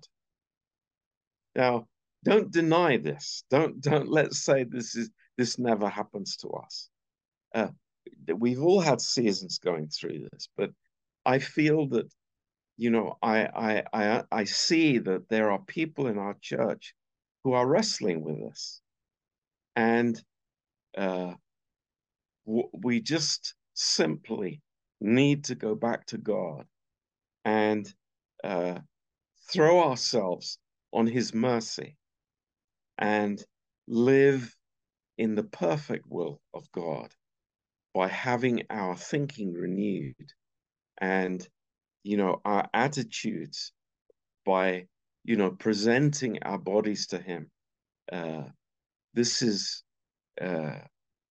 Now, 1.56 1.88
don't 2.24 2.50
deny 2.50 2.96
this. 2.96 3.44
Don't 3.50 3.80
don't 3.80 4.08
let's 4.08 4.38
say 4.38 4.64
this 4.64 4.94
is 4.94 5.10
this 5.36 5.58
never 5.58 5.88
happens 5.88 6.36
to 6.36 6.48
us. 6.48 6.88
Uh, 7.54 7.68
we've 8.36 8.62
all 8.62 8.80
had 8.80 9.00
seasons 9.00 9.58
going 9.58 9.88
through 9.88 10.28
this, 10.30 10.48
but 10.56 10.70
I 11.26 11.38
feel 11.38 11.88
that, 11.88 12.06
you 12.76 12.90
know, 12.90 13.16
I, 13.22 13.46
I, 13.46 13.82
I, 13.92 14.22
I 14.30 14.44
see 14.44 14.98
that 14.98 15.28
there 15.28 15.50
are 15.50 15.60
people 15.60 16.06
in 16.08 16.18
our 16.18 16.36
church 16.40 16.94
who 17.44 17.52
are 17.52 17.66
wrestling 17.66 18.22
with 18.22 18.38
this. 18.38 18.80
And 19.76 20.20
uh, 20.96 21.34
we 22.44 23.00
just 23.00 23.54
simply 23.74 24.60
need 25.00 25.44
to 25.44 25.54
go 25.54 25.74
back 25.74 26.06
to 26.06 26.18
God 26.18 26.66
and 27.44 27.92
uh, 28.42 28.78
throw 29.50 29.88
ourselves 29.88 30.58
on 30.92 31.06
His 31.06 31.34
mercy 31.34 31.96
and 32.98 33.44
live 33.86 34.54
in 35.18 35.34
the 35.34 35.42
perfect 35.42 36.06
will 36.08 36.40
of 36.52 36.70
God 36.72 37.12
by 37.94 38.08
having 38.08 38.62
our 38.70 38.96
thinking 38.96 39.52
renewed 39.52 40.32
and 40.98 41.46
you 42.04 42.16
know 42.16 42.40
our 42.44 42.68
attitudes 42.72 43.72
by 44.46 44.86
you 45.24 45.36
know 45.36 45.50
presenting 45.50 46.42
our 46.42 46.58
bodies 46.58 47.08
to 47.08 47.18
him 47.18 47.50
uh, 48.12 48.44
this 49.14 49.42
is 49.42 49.82
uh, 50.40 50.78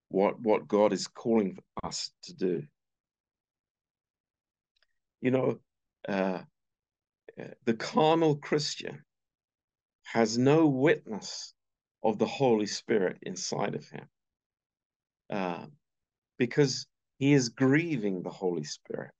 what 0.09 0.39
what 0.41 0.67
God 0.67 0.91
is 0.91 1.07
calling 1.07 1.57
us 1.83 2.11
to 2.23 2.33
do 2.33 2.63
you 5.21 5.31
know 5.31 5.59
uh, 6.09 6.39
the 7.65 7.73
carnal 7.73 8.35
Christian 8.35 9.03
has 10.03 10.37
no 10.37 10.67
witness 10.67 11.53
of 12.03 12.17
the 12.17 12.25
Holy 12.25 12.65
Spirit 12.65 13.17
inside 13.21 13.75
of 13.75 13.87
him 13.89 14.07
uh, 15.29 15.65
because 16.37 16.85
he 17.17 17.33
is 17.33 17.49
grieving 17.49 18.21
the 18.21 18.29
Holy 18.29 18.63
Spirit. 18.63 19.11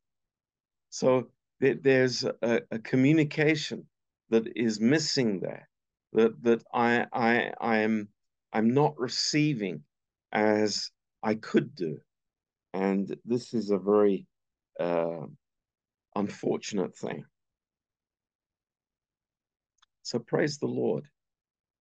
So 0.90 1.30
there's 1.72 2.24
a, 2.24 2.62
a, 2.72 2.80
communication 2.80 3.86
that 4.30 4.46
is 4.56 4.80
missing 4.80 5.40
there 5.40 5.70
that 6.12 6.42
that 6.44 6.64
I 6.74 7.06
I 7.14 7.54
I 7.60 7.78
am 7.80 8.10
I'm 8.52 8.74
not 8.74 9.00
receiving 9.00 9.84
as 10.32 10.92
I 11.22 11.36
could 11.36 11.76
do, 11.76 12.00
and 12.74 13.16
this 13.26 13.54
is 13.54 13.70
a 13.70 13.78
very 13.78 14.28
uh, 14.80 15.26
unfortunate 16.16 16.98
thing. 16.98 17.26
So 20.02 20.20
praise 20.20 20.58
the 20.58 20.68
Lord. 20.68 21.08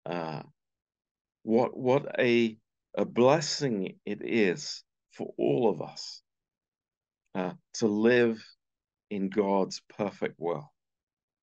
Uh, 0.06 0.42
what 1.42 1.76
what 1.76 2.20
a 2.20 2.56
a 2.94 3.04
blessing 3.04 3.98
it 4.04 4.20
is 4.22 4.84
for 5.12 5.32
all 5.36 5.70
of 5.70 5.82
us 5.82 6.22
uh, 7.34 7.52
to 7.74 7.86
live 7.86 8.42
in 9.12 9.28
God's 9.28 9.82
perfect 9.98 10.36
will. 10.38 10.72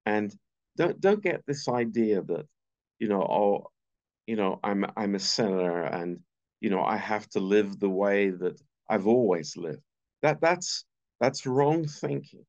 And 0.07 0.35
don't 0.75 0.99
don't 0.99 1.21
get 1.21 1.43
this 1.45 1.69
idea 1.69 2.23
that 2.23 2.47
you 2.97 3.07
know 3.07 3.21
oh 3.21 3.67
you 4.25 4.35
know 4.35 4.59
I'm 4.63 4.85
I'm 4.97 5.13
a 5.13 5.19
sinner 5.19 5.83
and 5.83 6.19
you 6.61 6.71
know 6.71 6.81
I 6.81 6.97
have 6.97 7.29
to 7.29 7.39
live 7.39 7.79
the 7.79 7.89
way 7.89 8.31
that 8.31 8.59
I've 8.89 9.05
always 9.07 9.55
lived. 9.55 9.83
That 10.23 10.41
that's 10.41 10.85
that's 11.19 11.45
wrong 11.45 11.85
thinking. 11.85 12.45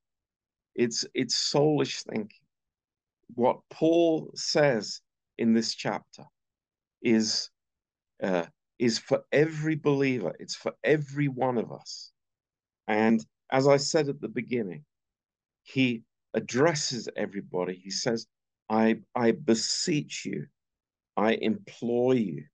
It's 0.75 1.05
it's 1.13 1.53
soulish 1.53 2.03
thinking. 2.05 2.47
What 3.35 3.61
Paul 3.71 4.31
says 4.35 5.03
in 5.37 5.53
this 5.53 5.75
chapter 5.75 6.25
is 7.03 7.51
uh, 8.23 8.47
is 8.79 8.99
for 8.99 9.23
every 9.33 9.77
believer. 9.77 10.35
It's 10.41 10.57
for 10.57 10.73
every 10.83 11.29
one 11.29 11.59
of 11.59 11.73
us. 11.73 12.11
And 12.89 13.25
as 13.53 13.69
I 13.69 13.77
said 13.77 14.09
at 14.09 14.21
the 14.21 14.29
beginning, 14.29 14.85
he 15.73 16.03
addresses 16.35 17.09
everybody. 17.17 17.75
He 17.75 17.91
says, 17.91 18.27
"I 18.69 19.03
I 19.15 19.33
beseech 19.33 20.25
you, 20.25 20.47
I 21.17 21.33
implore 21.35 22.15
you." 22.15 22.45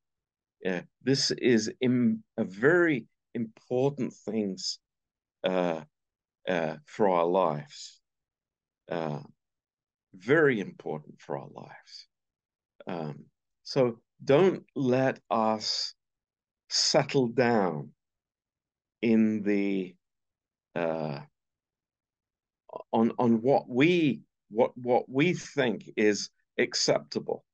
Yeah, 0.63 0.83
this 1.03 1.31
is 1.31 1.73
a 1.83 2.45
very 2.45 3.07
important 3.35 4.13
things 4.13 4.79
uh, 5.45 5.83
uh, 6.49 6.77
for 6.87 7.09
our 7.09 7.27
lives. 7.27 8.01
Uh, 8.91 9.21
very 10.15 10.61
important 10.61 11.21
for 11.21 11.39
our 11.39 11.49
lives. 11.53 12.09
Um, 12.87 13.27
so 13.63 14.01
don't 14.25 14.65
let 14.75 15.21
us 15.31 15.95
settle 16.69 17.29
down 17.29 17.93
in 19.03 19.43
the 19.43 19.95
uh, 20.75 21.21
on 22.93 23.13
on 23.19 23.43
what 23.43 23.69
we 23.69 24.23
what 24.51 24.77
what 24.77 25.09
we 25.09 25.35
think 25.35 25.91
is 25.97 26.31
acceptable. 26.59 27.45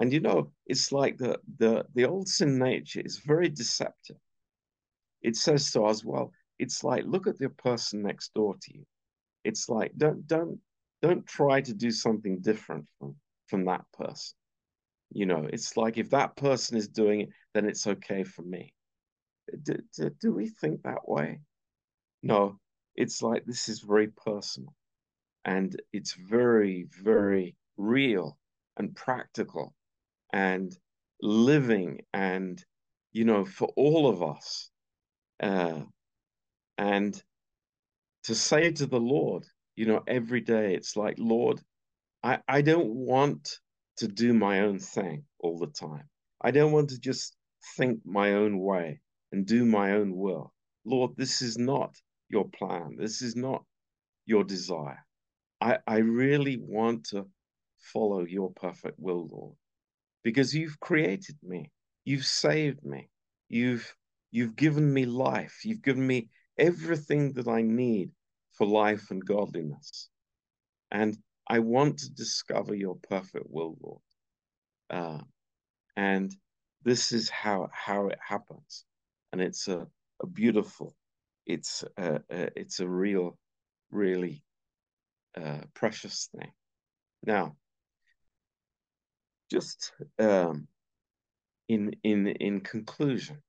And 0.00 0.12
you 0.12 0.20
know, 0.20 0.50
it's 0.66 0.92
like 0.92 1.18
the 1.18 1.38
the 1.58 1.86
the 1.94 2.04
old 2.04 2.28
sin 2.28 2.58
nature 2.58 3.00
is 3.04 3.18
very 3.18 3.48
deceptive. 3.48 4.16
It 5.22 5.36
says 5.36 5.70
to 5.72 5.84
us, 5.84 6.04
well, 6.04 6.32
it's 6.58 6.84
like 6.84 7.04
look 7.06 7.26
at 7.26 7.38
the 7.38 7.48
person 7.48 8.02
next 8.02 8.34
door 8.34 8.56
to 8.60 8.74
you. 8.76 8.84
It's 9.44 9.68
like 9.68 9.92
don't 9.96 10.26
don't 10.26 10.58
don't 11.02 11.26
try 11.26 11.60
to 11.60 11.74
do 11.74 11.90
something 11.90 12.40
different 12.40 12.86
from 12.98 13.16
from 13.46 13.66
that 13.66 13.84
person. 13.92 14.36
You 15.10 15.26
know, 15.26 15.48
it's 15.52 15.76
like 15.76 15.96
if 15.96 16.10
that 16.10 16.36
person 16.36 16.76
is 16.76 16.88
doing 16.88 17.20
it, 17.20 17.28
then 17.52 17.66
it's 17.66 17.86
okay 17.86 18.24
for 18.24 18.42
me. 18.42 18.74
Do, 19.62 19.76
do, 19.96 20.10
do 20.20 20.32
we 20.32 20.48
think 20.48 20.82
that 20.82 21.08
way? 21.08 21.40
No, 22.22 22.58
it's 22.96 23.22
like 23.22 23.44
this 23.44 23.68
is 23.68 23.80
very 23.80 24.08
personal 24.08 24.74
and 25.44 25.80
it's 25.92 26.14
very, 26.14 26.86
very 27.02 27.56
real 27.76 28.38
and 28.76 28.94
practical 28.94 29.74
and 30.32 30.76
living 31.20 32.00
and, 32.12 32.64
you 33.12 33.24
know, 33.24 33.44
for 33.44 33.68
all 33.76 34.08
of 34.08 34.22
us. 34.22 34.70
Uh, 35.42 35.80
and 36.78 37.22
to 38.24 38.34
say 38.34 38.70
to 38.72 38.86
the 38.86 39.00
Lord, 39.00 39.44
you 39.76 39.86
know, 39.86 40.02
every 40.06 40.40
day, 40.40 40.74
it's 40.74 40.96
like, 40.96 41.16
Lord, 41.18 41.60
I, 42.22 42.38
I 42.48 42.62
don't 42.62 42.90
want 42.94 43.58
to 43.98 44.08
do 44.08 44.32
my 44.32 44.60
own 44.60 44.78
thing 44.78 45.24
all 45.40 45.58
the 45.58 45.68
time. 45.68 46.08
I 46.40 46.50
don't 46.50 46.72
want 46.72 46.90
to 46.90 46.98
just 46.98 47.36
think 47.76 48.00
my 48.04 48.34
own 48.34 48.58
way 48.58 49.00
and 49.32 49.46
do 49.46 49.64
my 49.64 49.92
own 49.92 50.16
will. 50.16 50.52
Lord, 50.84 51.12
this 51.16 51.42
is 51.42 51.58
not 51.58 51.94
your 52.28 52.48
plan. 52.48 52.96
This 52.98 53.22
is 53.22 53.36
not 53.36 53.64
your 54.26 54.44
desire. 54.44 55.04
I, 55.60 55.78
I 55.86 55.98
really 55.98 56.58
want 56.58 57.04
to 57.10 57.26
follow 57.78 58.24
your 58.24 58.50
perfect 58.52 58.98
will, 58.98 59.28
Lord, 59.30 59.56
because 60.22 60.54
you've 60.54 60.78
created 60.80 61.36
me. 61.42 61.70
You've 62.04 62.26
saved 62.26 62.84
me. 62.84 63.08
You've 63.48 63.94
you've 64.30 64.56
given 64.56 64.92
me 64.92 65.06
life. 65.06 65.60
You've 65.64 65.82
given 65.82 66.06
me 66.06 66.28
everything 66.58 67.32
that 67.34 67.48
I 67.48 67.62
need 67.62 68.10
for 68.52 68.66
life 68.66 69.10
and 69.10 69.24
godliness. 69.24 70.08
And 70.90 71.16
I 71.48 71.58
want 71.58 71.98
to 71.98 72.10
discover 72.12 72.74
your 72.74 72.96
perfect 73.08 73.46
will, 73.48 73.76
Lord. 73.80 74.00
Uh, 74.90 75.22
and 75.96 76.34
this 76.84 77.12
is 77.12 77.30
how 77.30 77.68
how 77.72 78.08
it 78.08 78.18
happens, 78.26 78.84
and 79.32 79.40
it's 79.40 79.68
a, 79.68 79.86
a 80.22 80.26
beautiful, 80.26 80.94
it's 81.46 81.84
a, 81.96 82.20
it's 82.30 82.80
a 82.80 82.88
real, 82.88 83.38
really 83.90 84.42
uh, 85.36 85.60
precious 85.74 86.28
thing. 86.36 86.52
Now, 87.26 87.56
just 89.50 89.92
um, 90.18 90.68
in 91.68 91.96
in 92.02 92.26
in 92.26 92.60
conclusion, 92.60 93.42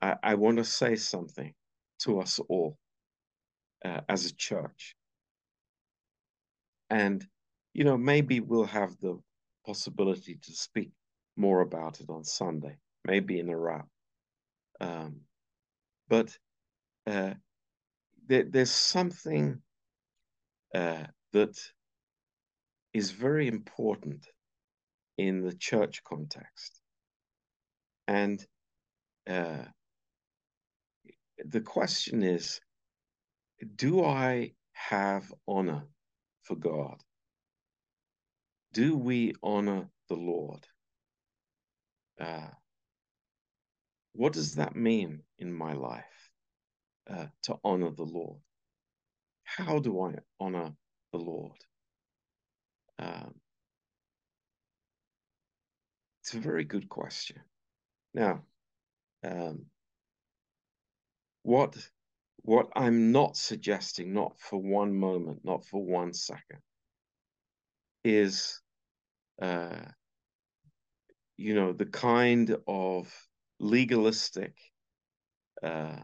I, 0.00 0.16
I 0.22 0.34
want 0.34 0.58
to 0.58 0.64
say 0.64 0.96
something 0.96 1.54
to 2.00 2.20
us 2.20 2.38
all 2.48 2.76
uh, 3.84 4.00
as 4.08 4.26
a 4.26 4.34
church. 4.34 4.94
And, 6.90 7.26
you 7.74 7.84
know, 7.84 7.98
maybe 7.98 8.40
we'll 8.40 8.64
have 8.64 8.96
the 9.00 9.18
possibility 9.66 10.38
to 10.42 10.52
speak 10.52 10.90
more 11.36 11.60
about 11.60 12.00
it 12.00 12.08
on 12.08 12.24
Sunday, 12.24 12.76
maybe 13.04 13.38
in 13.38 13.50
a 13.50 13.56
wrap. 13.56 13.86
Um, 14.80 15.20
but 16.08 16.36
uh, 17.08 17.34
there, 18.26 18.44
there's 18.44 18.70
something 18.70 19.62
uh, 20.74 21.04
that 21.32 21.56
is 22.92 23.10
very 23.10 23.48
important 23.48 24.26
in 25.16 25.40
the 25.40 25.54
church 25.54 26.02
context. 26.04 26.80
And 28.06 28.44
uh, 29.28 29.64
the 31.44 31.60
question 31.60 32.22
is 32.22 32.60
do 33.76 34.04
I 34.04 34.52
have 34.72 35.32
honor 35.46 35.84
for 36.42 36.56
God? 36.56 37.02
Do 38.72 38.96
we 38.96 39.34
honor 39.42 39.88
the 40.08 40.14
Lord? 40.14 40.66
Uh, 42.20 42.48
what 44.12 44.32
does 44.32 44.56
that 44.56 44.76
mean 44.76 45.22
in 45.38 45.52
my 45.52 45.72
life 45.72 46.27
uh, 47.08 47.26
to 47.44 47.56
honor 47.64 47.90
the 47.90 48.04
Lord? 48.04 48.40
How 49.44 49.78
do 49.78 50.02
I 50.02 50.14
honor 50.40 50.72
the 51.12 51.18
Lord? 51.18 51.56
Um, 52.98 53.34
it's 56.22 56.34
a 56.34 56.40
very 56.40 56.64
good 56.64 56.88
question. 56.88 57.38
Now, 58.14 58.42
um, 59.24 59.66
what 61.42 61.76
what 62.42 62.68
I'm 62.76 63.12
not 63.12 63.36
suggesting, 63.36 64.12
not 64.12 64.38
for 64.38 64.60
one 64.60 64.94
moment, 64.94 65.40
not 65.44 65.64
for 65.64 65.84
one 65.84 66.12
second, 66.12 66.60
is 68.04 68.60
uh, 69.40 69.80
you 71.36 71.54
know 71.54 71.72
the 71.72 71.86
kind 71.86 72.56
of 72.66 73.12
legalistic 73.60 74.54
uh, 75.62 76.00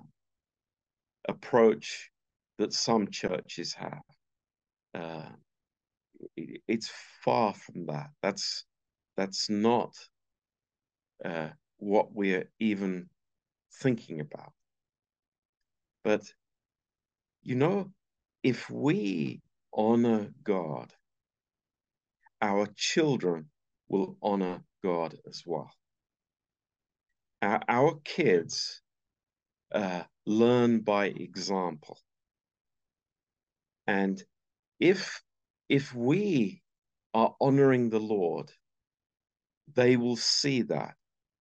approach 1.28 2.10
that 2.58 2.72
some 2.72 3.10
churches 3.10 3.74
have. 3.74 4.02
Uh, 4.94 5.28
it, 6.36 6.62
it's 6.68 6.90
far 7.22 7.54
from 7.54 7.86
that. 7.86 8.10
That's 8.22 8.64
that's 9.16 9.48
not 9.48 9.94
uh, 11.24 11.50
what 11.78 12.14
we're 12.14 12.50
even 12.58 13.08
thinking 13.80 14.20
about. 14.20 14.52
But, 16.02 16.22
you 17.42 17.54
know, 17.54 17.90
if 18.42 18.68
we 18.70 19.40
honor 19.72 20.28
God, 20.42 20.92
our 22.42 22.66
children 22.76 23.46
will 23.88 24.16
honor 24.22 24.62
God 24.82 25.16
as 25.26 25.42
well. 25.46 25.70
Our, 27.40 27.62
our 27.68 28.00
kids 28.04 28.82
uh, 29.74 30.04
learn 30.26 30.80
by 30.80 31.06
example. 31.06 31.98
And 33.86 34.22
if 34.80 35.22
if 35.68 35.94
we 35.94 36.62
are 37.14 37.34
honoring 37.40 37.90
the 37.90 38.00
Lord, 38.00 38.50
they 39.74 39.96
will 39.96 40.16
see 40.16 40.62
that 40.62 40.94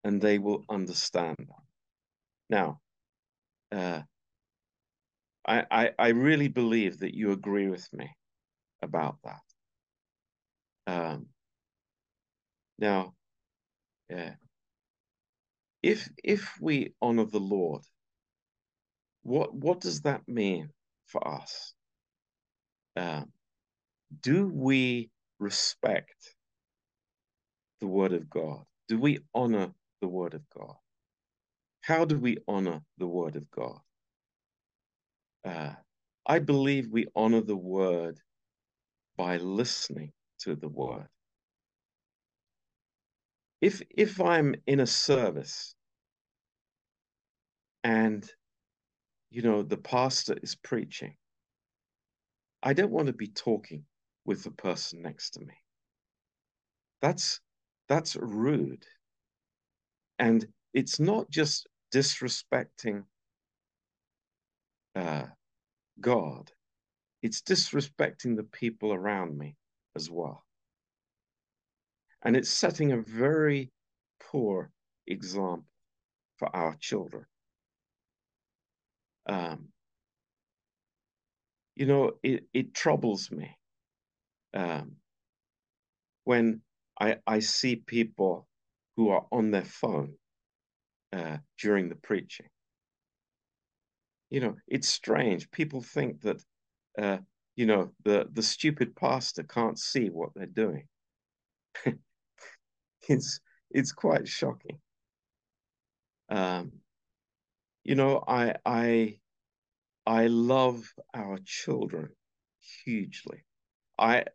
and 0.04 0.22
they 0.22 0.40
will 0.40 0.66
understand 0.70 1.38
that. 1.40 1.64
Now, 2.50 2.80
uh, 3.72 4.02
I, 5.48 5.66
I, 5.72 5.92
I 6.00 6.08
really 6.10 6.48
believe 6.48 7.00
that 7.00 7.16
you 7.16 7.32
agree 7.32 7.70
with 7.70 7.88
me 7.94 8.10
about 8.82 9.18
that. 9.24 9.42
Um, 10.88 11.28
now, 12.80 13.14
yeah, 14.10 14.36
if 15.84 16.10
if 16.24 16.54
we 16.62 16.94
honor 17.02 17.26
the 17.26 17.40
Lord, 17.40 17.84
what 19.24 19.56
what 19.56 19.82
does 19.82 20.02
that 20.02 20.28
mean 20.28 20.70
for 21.08 21.28
us? 21.28 21.74
Um, 22.98 23.32
do 24.22 24.48
we 24.48 25.10
respect 25.40 26.36
the 27.82 27.88
Word 27.88 28.14
of 28.14 28.30
God? 28.30 28.64
Do 28.90 29.00
we 29.00 29.20
honor 29.36 29.72
the 30.02 30.08
Word 30.08 30.34
of 30.36 30.44
God? 30.58 30.76
How 31.82 32.06
do 32.06 32.20
we 32.20 32.38
honor 32.48 32.82
the 32.98 33.08
Word 33.08 33.36
of 33.36 33.50
God? 33.52 33.80
Uh, 35.46 35.74
I 36.26 36.40
believe 36.40 36.90
we 36.92 37.08
honor 37.16 37.42
the 37.42 37.58
Word 37.58 38.20
by 39.18 39.38
listening 39.38 40.12
to 40.42 40.56
the 40.56 40.70
Word. 40.70 41.08
If 43.62 43.82
if 43.92 44.22
I'm 44.22 44.56
in 44.68 44.80
a 44.82 44.88
service 44.88 45.76
and 47.84 48.30
you 49.34 49.42
know 49.42 49.64
the 49.64 49.78
pastor 49.78 50.38
is 50.44 50.54
preaching, 50.54 51.16
I 52.62 52.74
don't 52.74 52.92
want 52.92 53.08
to 53.08 53.14
be 53.14 53.28
talking 53.28 53.84
with 54.26 54.44
the 54.44 54.52
person 54.52 55.02
next 55.02 55.32
to 55.32 55.40
me. 55.40 55.56
That's 57.02 57.42
that's 57.90 58.16
rude. 58.16 58.86
And 60.20 60.46
it's 60.74 61.00
not 61.00 61.32
just 61.32 61.68
disrespecting 61.92 63.06
uh, 64.96 65.24
God, 66.00 66.52
it's 67.24 67.42
disrespecting 67.42 68.36
the 68.36 68.44
people 68.44 68.94
around 68.94 69.36
me 69.36 69.56
as 69.96 70.12
well. 70.12 70.46
And 72.22 72.38
it's 72.38 72.52
setting 72.52 72.92
a 72.92 73.02
very 73.02 73.72
poor 74.32 74.72
example 75.08 75.66
for 76.38 76.56
our 76.56 76.76
children. 76.80 77.26
Um, 79.26 79.70
you 81.76 81.86
know, 81.86 82.12
it, 82.22 82.46
it 82.54 82.74
troubles 82.74 83.32
me 83.32 83.58
um, 84.54 84.98
when 86.24 86.62
I, 87.00 87.18
I 87.26 87.40
see 87.40 87.76
people 87.76 88.48
who 88.96 89.10
are 89.10 89.26
on 89.32 89.52
their 89.52 89.66
phone 89.66 90.14
uh, 91.12 91.38
during 91.60 91.90
the 91.90 91.96
preaching. 91.96 92.48
You 94.30 94.40
know, 94.42 94.56
it's 94.68 94.90
strange. 94.90 95.50
People 95.52 95.82
think 95.82 96.22
that, 96.22 96.44
uh, 96.98 97.18
you 97.56 97.66
know, 97.66 97.92
the, 98.04 98.28
the 98.32 98.44
stupid 98.44 98.96
pastor 98.96 99.44
can't 99.44 99.78
see 99.80 100.08
what 100.10 100.30
they're 100.36 100.46
doing. 100.46 100.88
it's 103.10 103.40
it's 103.72 103.92
quite 103.92 104.28
shocking. 104.28 104.80
Um, 106.30 106.72
you 107.84 107.96
know, 107.96 108.24
I 108.28 108.56
I 108.66 109.20
I 110.06 110.28
love 110.28 110.94
our 111.14 111.40
children 111.46 112.10
hugely. 112.86 113.44
I, 114.00 114.26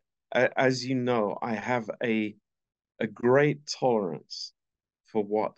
as 0.57 0.85
you 0.85 0.95
know, 0.97 1.39
I 1.43 1.55
have 1.55 1.91
a 2.03 2.37
a 3.01 3.07
great 3.07 3.67
tolerance 3.67 4.53
for 5.07 5.25
what 5.25 5.53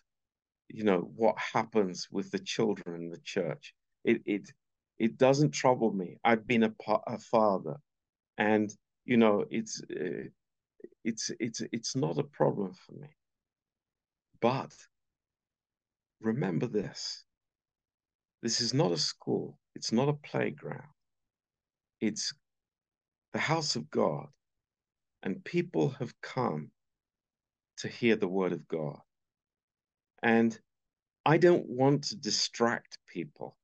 you 0.69 0.85
know 0.85 1.01
what 1.17 1.37
happens 1.39 2.09
with 2.11 2.31
the 2.31 2.39
children 2.39 3.03
in 3.03 3.11
the 3.11 3.21
church. 3.25 3.75
It 4.05 4.23
it 4.27 4.53
it 4.99 5.19
doesn't 5.19 5.53
trouble 5.53 5.93
me. 5.93 6.19
I've 6.25 6.47
been 6.47 6.65
a, 6.65 6.75
a 7.07 7.19
father, 7.19 7.77
and 8.39 8.71
you 9.05 9.17
know 9.19 9.45
it's 9.51 9.83
uh, 9.91 10.29
it's 11.05 11.31
it's 11.41 11.63
it's 11.73 11.97
not 11.97 12.19
a 12.19 12.25
problem 12.25 12.75
for 12.75 12.93
me. 12.95 13.09
But 14.41 14.75
remember 16.21 16.67
this: 16.67 17.25
this 18.43 18.61
is 18.61 18.73
not 18.75 18.93
a 18.93 18.99
school. 18.99 19.59
It's 19.75 19.93
not 19.93 20.09
a 20.09 20.15
playground. 20.15 20.89
It's 22.01 22.33
the 23.33 23.39
house 23.39 23.77
of 23.77 23.91
God, 23.91 24.27
and 25.23 25.45
people 25.45 25.91
have 25.99 26.19
come 26.21 26.71
to 27.79 27.89
hear 27.89 28.17
the 28.17 28.29
word 28.29 28.53
of 28.53 28.67
God. 28.67 28.99
And 30.23 30.59
I 31.25 31.37
don't 31.39 31.67
want 31.69 32.05
to 32.05 32.17
distract 32.17 32.99
people 33.07 33.57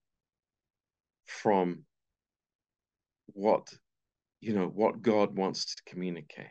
from 1.27 1.85
what, 3.33 3.73
you 4.41 4.55
know, 4.55 4.67
what 4.67 5.03
God 5.03 5.37
wants 5.37 5.75
to 5.75 5.83
communicate. 5.87 6.47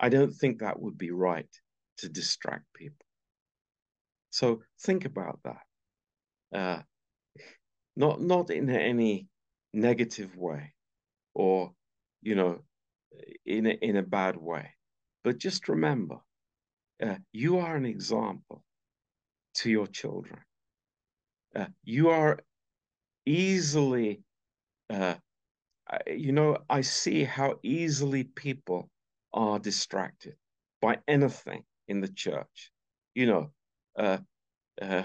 I 0.00 0.08
don't 0.08 0.32
think 0.32 0.58
that 0.58 0.80
would 0.80 0.98
be 0.98 1.10
right 1.10 1.48
to 1.98 2.08
distract 2.08 2.64
people. 2.74 3.06
So 4.30 4.62
think 4.80 5.04
about 5.04 5.40
that. 5.44 5.62
Uh, 6.54 6.80
not 7.96 8.20
not 8.20 8.50
in 8.50 8.70
any 8.70 9.28
negative 9.72 10.36
way, 10.36 10.72
or 11.34 11.72
you 12.22 12.34
know, 12.34 12.60
in 13.44 13.66
a, 13.66 13.70
in 13.70 13.96
a 13.96 14.02
bad 14.02 14.36
way, 14.36 14.70
but 15.24 15.38
just 15.38 15.68
remember, 15.68 16.18
uh, 17.02 17.16
you 17.32 17.58
are 17.58 17.76
an 17.76 17.86
example 17.86 18.62
to 19.54 19.70
your 19.70 19.86
children. 19.86 20.40
Uh, 21.54 21.66
you 21.82 22.10
are 22.10 22.38
easily, 23.26 24.22
uh, 24.90 25.14
you 26.06 26.32
know, 26.32 26.58
I 26.68 26.82
see 26.82 27.24
how 27.24 27.58
easily 27.62 28.24
people 28.24 28.90
are 29.32 29.58
distracted 29.58 30.36
by 30.80 30.98
anything 31.08 31.64
in 31.88 32.00
the 32.00 32.08
church. 32.08 32.70
You 33.14 33.26
know, 33.26 33.50
uh, 33.98 34.18
uh, 34.80 35.02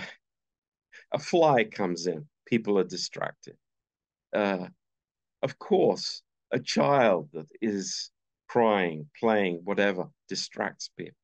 a 1.13 1.19
fly 1.19 1.63
comes 1.63 2.08
in, 2.08 2.28
people 2.45 2.80
are 2.80 2.84
distracted. 2.84 3.56
Uh, 4.34 4.67
of 5.41 5.60
course, 5.60 6.21
a 6.52 6.60
child 6.60 7.30
that 7.34 7.47
is 7.62 8.12
crying, 8.47 9.08
playing, 9.19 9.62
whatever, 9.63 10.08
distracts 10.28 10.89
people. 10.97 11.17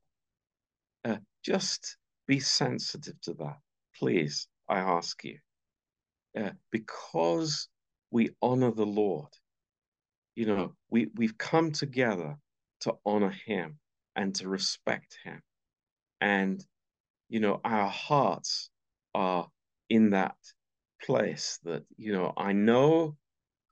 Uh, 1.05 1.17
just 1.43 1.97
be 2.27 2.39
sensitive 2.39 3.19
to 3.21 3.33
that, 3.33 3.57
please, 3.97 4.47
I 4.67 4.79
ask 4.79 5.23
you. 5.23 5.39
Uh, 6.37 6.51
because 6.71 7.67
we 8.11 8.29
honor 8.41 8.71
the 8.71 8.85
Lord, 8.85 9.29
you 10.35 10.45
know, 10.45 10.75
we, 10.89 11.07
we've 11.15 11.37
come 11.37 11.71
together 11.71 12.37
to 12.81 12.95
honor 13.05 13.33
him 13.45 13.79
and 14.15 14.35
to 14.35 14.47
respect 14.47 15.17
him. 15.23 15.41
And 16.21 16.63
you 17.29 17.39
know, 17.39 17.61
our 17.63 17.87
hearts 17.87 18.69
are 19.13 19.47
in 19.89 20.11
that 20.11 20.35
place 21.01 21.59
that, 21.63 21.83
you 21.97 22.13
know, 22.13 22.33
I 22.37 22.53
know 22.53 23.17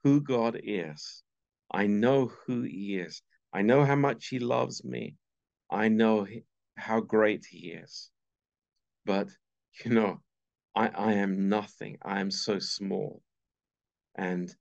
who 0.03 0.21
God 0.21 0.59
is. 0.63 1.23
I 1.71 1.87
know 1.87 2.31
who 2.45 2.61
He 2.61 2.97
is. 2.99 3.21
I 3.53 3.61
know 3.61 3.85
how 3.85 3.95
much 3.95 4.27
He 4.27 4.39
loves 4.39 4.83
me. 4.83 5.15
I 5.69 5.89
know 5.89 6.27
how 6.77 7.01
great 7.01 7.45
He 7.49 7.71
is. 7.71 8.09
But, 9.05 9.29
you 9.83 9.91
know, 9.91 10.21
I, 10.75 10.87
I 10.87 11.13
am 11.13 11.49
nothing. 11.49 11.97
I 12.03 12.19
am 12.19 12.31
so 12.31 12.59
small. 12.59 13.21
And 14.15 14.53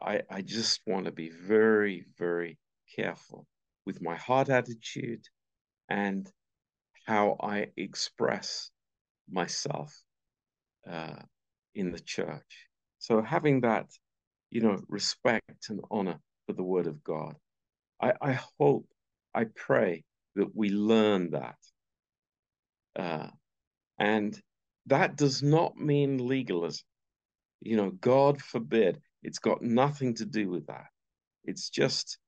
I, 0.00 0.22
I 0.30 0.42
just 0.42 0.80
want 0.86 1.06
to 1.06 1.12
be 1.12 1.30
very, 1.30 2.04
very 2.18 2.58
careful 2.96 3.46
with 3.86 4.02
my 4.02 4.16
heart 4.16 4.48
attitude 4.48 5.24
and 5.88 6.30
how 7.06 7.36
I 7.40 7.68
express 7.76 8.70
myself 9.30 10.02
uh, 10.88 11.16
in 11.74 11.92
the 11.92 12.00
church. 12.00 12.68
So 12.98 13.22
having 13.22 13.62
that, 13.62 13.86
you 14.50 14.60
know, 14.60 14.80
respect 14.88 15.68
and 15.68 15.80
honor 15.90 16.20
for 16.46 16.52
the 16.52 16.62
word 16.62 16.86
of 16.86 17.02
God, 17.02 17.34
I, 18.00 18.12
I 18.20 18.38
hope, 18.58 18.86
I 19.34 19.44
pray 19.44 20.04
that 20.36 20.54
we 20.54 20.70
learn 20.70 21.30
that. 21.32 21.56
Uh, 22.98 23.28
and 23.98 24.40
that 24.86 25.16
does 25.16 25.42
not 25.42 25.76
mean 25.76 26.26
legalism. 26.26 26.84
You 27.60 27.76
know, 27.76 27.90
God 27.90 28.40
forbid. 28.40 29.00
It's 29.22 29.38
got 29.38 29.62
nothing 29.62 30.14
to 30.14 30.24
do 30.24 30.48
with 30.48 30.66
that. 30.66 30.86
It's 31.44 31.68
just 31.70 32.18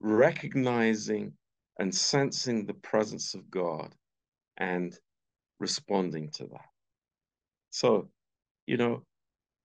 recognizing 0.00 1.32
and 1.78 1.94
sensing 1.94 2.66
the 2.66 2.74
presence 2.74 3.34
of 3.34 3.50
God 3.50 3.94
and 4.56 4.96
responding 5.58 6.30
to 6.32 6.44
that. 6.46 6.75
So, 7.76 8.08
you 8.66 8.78
know, 8.78 9.02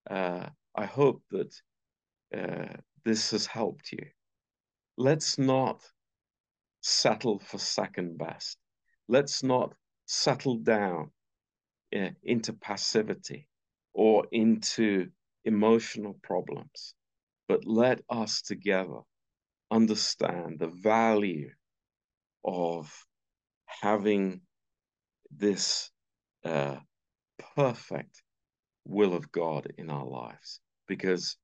uh, 0.10 0.50
I 0.76 0.86
hope 0.86 1.24
that 1.32 1.56
uh, 2.38 2.76
this 3.06 3.32
has 3.32 3.46
helped 3.46 3.94
you. 3.94 4.06
Let's 4.98 5.38
not 5.38 5.80
settle 6.82 7.40
for 7.40 7.58
second 7.58 8.18
best. 8.18 8.58
Let's 9.08 9.44
not 9.44 9.74
settle 10.08 10.58
down 10.58 11.12
uh, 11.96 12.10
into 12.22 12.52
passivity 12.52 13.48
or 13.94 14.26
into 14.34 15.08
emotional 15.46 16.16
problems, 16.22 16.94
but 17.48 17.66
let 17.66 18.02
us 18.10 18.42
together 18.42 19.00
understand 19.72 20.60
the 20.60 20.74
value 20.84 21.52
of 22.44 22.92
having 23.68 24.42
this 25.32 25.90
uh, 26.44 26.76
perfect 27.56 28.22
will 28.86 29.14
of 29.14 29.32
God 29.32 29.72
in 29.78 29.90
our 29.90 30.06
lives, 30.06 30.60
because 30.88 31.38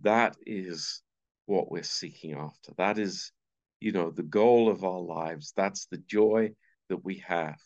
that 0.00 0.36
is 0.46 1.02
what 1.46 1.70
we're 1.70 1.82
seeking 1.82 2.34
after. 2.34 2.72
That 2.78 2.98
is, 2.98 3.32
you 3.80 3.92
know, 3.92 4.10
the 4.10 4.22
goal 4.22 4.70
of 4.70 4.84
our 4.84 5.00
lives. 5.00 5.52
That's 5.56 5.86
the 5.86 5.98
joy 5.98 6.50
that 6.88 7.04
we 7.04 7.22
have, 7.26 7.58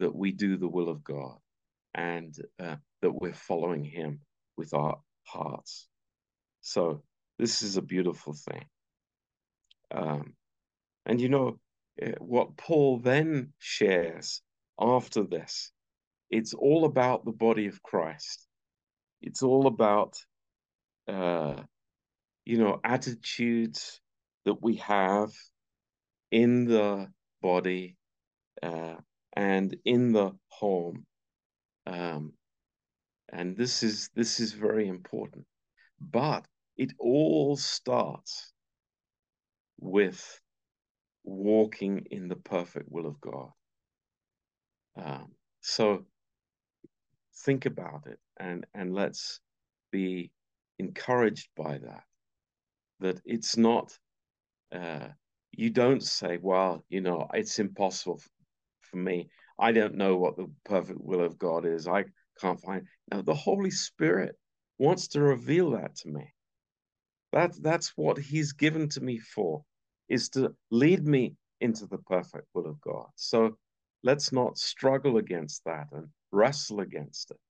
that 0.00 0.14
we 0.14 0.32
do 0.32 0.56
the 0.56 0.68
will 0.68 0.88
of 0.88 1.02
God 1.02 1.38
and 1.94 2.34
uh, 2.60 2.76
that 3.02 3.12
we're 3.12 3.34
following 3.34 3.84
Him 3.84 4.20
with 4.56 4.74
our 4.74 4.98
hearts. 5.24 5.88
So, 6.60 7.02
this 7.38 7.62
is 7.62 7.76
a 7.76 7.82
beautiful 7.82 8.34
thing. 8.34 8.64
Um, 9.90 10.34
and 11.04 11.20
you 11.20 11.28
know, 11.28 11.58
eh, 12.00 12.14
what 12.18 12.56
Paul 12.56 12.98
then 12.98 13.52
shares 13.58 14.42
after 14.78 15.22
this, 15.22 15.70
it's 16.30 16.54
all 16.54 16.84
about 16.84 17.24
the 17.24 17.32
body 17.32 17.66
of 17.66 17.82
Christ. 17.82 18.46
It's 19.22 19.42
all 19.42 19.66
about, 19.66 20.16
uh, 21.08 21.62
you 22.44 22.58
know, 22.58 22.80
attitudes 22.84 24.00
that 24.44 24.62
we 24.62 24.76
have 24.76 25.32
in 26.30 26.64
the 26.64 27.08
body 27.42 27.96
uh, 28.62 28.96
and 29.34 29.76
in 29.84 30.12
the 30.12 30.32
home. 30.48 31.06
Um, 31.86 32.32
and 33.28 33.56
this 33.56 33.82
is 33.82 34.10
this 34.14 34.40
is 34.40 34.52
very 34.52 34.88
important. 34.88 35.44
But 36.00 36.46
it 36.76 36.92
all 36.98 37.56
starts 37.56 38.52
with 39.80 40.40
walking 41.24 42.06
in 42.10 42.28
the 42.28 42.36
perfect 42.36 42.90
will 42.90 43.06
of 43.06 43.20
God. 43.20 43.50
Um, 44.96 45.32
so 45.60 46.04
think 47.44 47.66
about 47.66 48.06
it 48.06 48.18
and 48.38 48.66
and 48.74 48.94
let's 48.94 49.40
be 49.92 50.30
encouraged 50.78 51.48
by 51.56 51.78
that. 51.78 52.02
That 53.00 53.20
it's 53.24 53.56
not. 53.56 53.96
Uh, 54.74 55.08
you 55.52 55.70
don't 55.70 56.02
say, 56.02 56.38
well, 56.40 56.84
you 56.88 57.00
know, 57.00 57.28
it's 57.32 57.58
impossible 57.58 58.20
for 58.80 58.96
me. 58.96 59.28
I 59.58 59.72
don't 59.72 59.94
know 59.94 60.16
what 60.16 60.36
the 60.36 60.50
perfect 60.64 61.00
will 61.00 61.22
of 61.22 61.38
God 61.38 61.64
is. 61.64 61.88
I 61.88 62.04
can't 62.40 62.60
find. 62.60 62.86
Now, 63.10 63.22
the 63.22 63.34
Holy 63.34 63.70
Spirit 63.70 64.36
wants 64.78 65.08
to 65.08 65.20
reveal 65.22 65.70
that 65.70 65.96
to 65.96 66.08
me. 66.08 66.34
That, 67.32 67.52
that's 67.62 67.92
what 67.96 68.18
he's 68.18 68.52
given 68.52 68.88
to 68.90 69.00
me 69.00 69.18
for, 69.18 69.64
is 70.08 70.28
to 70.30 70.54
lead 70.70 71.06
me 71.06 71.36
into 71.60 71.86
the 71.86 71.98
perfect 71.98 72.46
will 72.52 72.66
of 72.66 72.80
God. 72.80 73.06
So 73.14 73.56
let's 74.02 74.32
not 74.32 74.58
struggle 74.58 75.16
against 75.16 75.64
that 75.64 75.86
and 75.92 76.08
wrestle 76.36 76.80
against 76.80 77.30
it, 77.30 77.40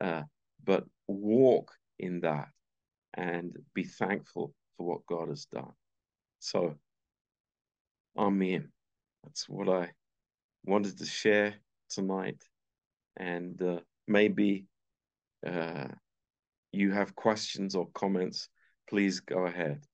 uh, 0.00 0.22
but 0.64 0.84
walk 1.06 1.72
in 1.98 2.20
that 2.20 2.48
and 3.14 3.56
be 3.74 3.84
thankful 3.84 4.54
for 4.76 4.86
what 4.86 5.06
God 5.06 5.28
has 5.28 5.44
done. 5.46 5.72
So, 6.38 6.74
Amen. 8.16 8.72
That's 9.22 9.48
what 9.48 9.68
I 9.68 9.90
wanted 10.64 10.98
to 10.98 11.06
share 11.06 11.54
tonight. 11.88 12.42
And 13.16 13.60
uh, 13.62 13.80
maybe 14.06 14.66
uh, 15.46 15.88
you 16.72 16.92
have 16.92 17.14
questions 17.14 17.74
or 17.74 17.86
comments 17.94 18.48
please 18.88 19.20
go 19.20 19.46
ahead. 19.46 19.84